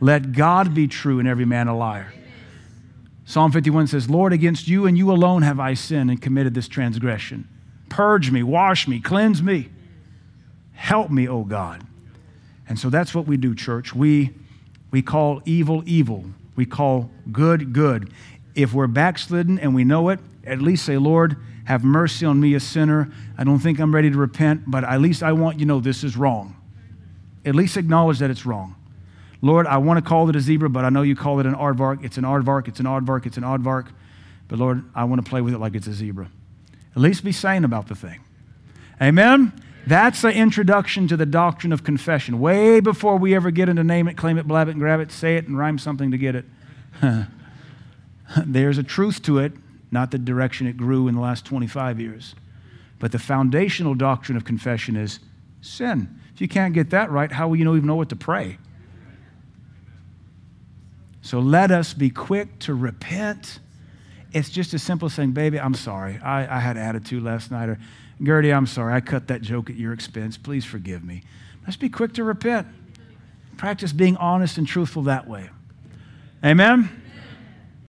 [0.00, 2.12] Let God be true and every man a liar.
[3.24, 6.66] Psalm 51 says, Lord, against you and you alone have I sinned and committed this
[6.66, 7.48] transgression.
[7.88, 9.68] Purge me, wash me, cleanse me.
[10.72, 11.86] Help me, O God.
[12.68, 13.94] And so that's what we do, church.
[13.94, 14.32] We,
[14.90, 16.24] we call evil, evil.
[16.56, 18.12] We call good, good.
[18.54, 22.54] If we're backslidden and we know it, at least say, Lord, have mercy on me,
[22.54, 23.10] a sinner.
[23.38, 25.80] I don't think I'm ready to repent, but at least I want you to know
[25.80, 26.56] this is wrong.
[27.44, 28.76] At least acknowledge that it's wrong.
[29.40, 31.54] Lord, I want to call it a zebra, but I know you call it an
[31.54, 32.04] aardvark.
[32.04, 33.88] It's an aardvark, it's an aardvark, it's an aardvark.
[34.48, 36.30] But Lord, I want to play with it like it's a zebra.
[36.94, 38.20] At least be sane about the thing.
[39.00, 39.52] Amen?
[39.86, 42.38] That's the introduction to the doctrine of confession.
[42.38, 45.10] Way before we ever get into name it, claim it, blab it, and grab it,
[45.10, 46.44] say it, and rhyme something to get it.
[48.46, 49.52] There's a truth to it,
[49.90, 52.34] not the direction it grew in the last 25 years.
[52.98, 55.20] But the foundational doctrine of confession is
[55.60, 56.18] sin.
[56.34, 58.58] If you can't get that right, how will you even know what to pray?
[61.20, 63.60] So let us be quick to repent.
[64.32, 66.18] It's just as simple as saying, Baby, I'm sorry.
[66.18, 67.68] I, I had attitude last night.
[67.68, 67.78] Or,
[68.22, 68.94] Gertie, I'm sorry.
[68.94, 70.36] I cut that joke at your expense.
[70.36, 71.22] Please forgive me.
[71.64, 72.66] Let's be quick to repent.
[73.56, 75.50] Practice being honest and truthful that way.
[76.44, 77.01] Amen.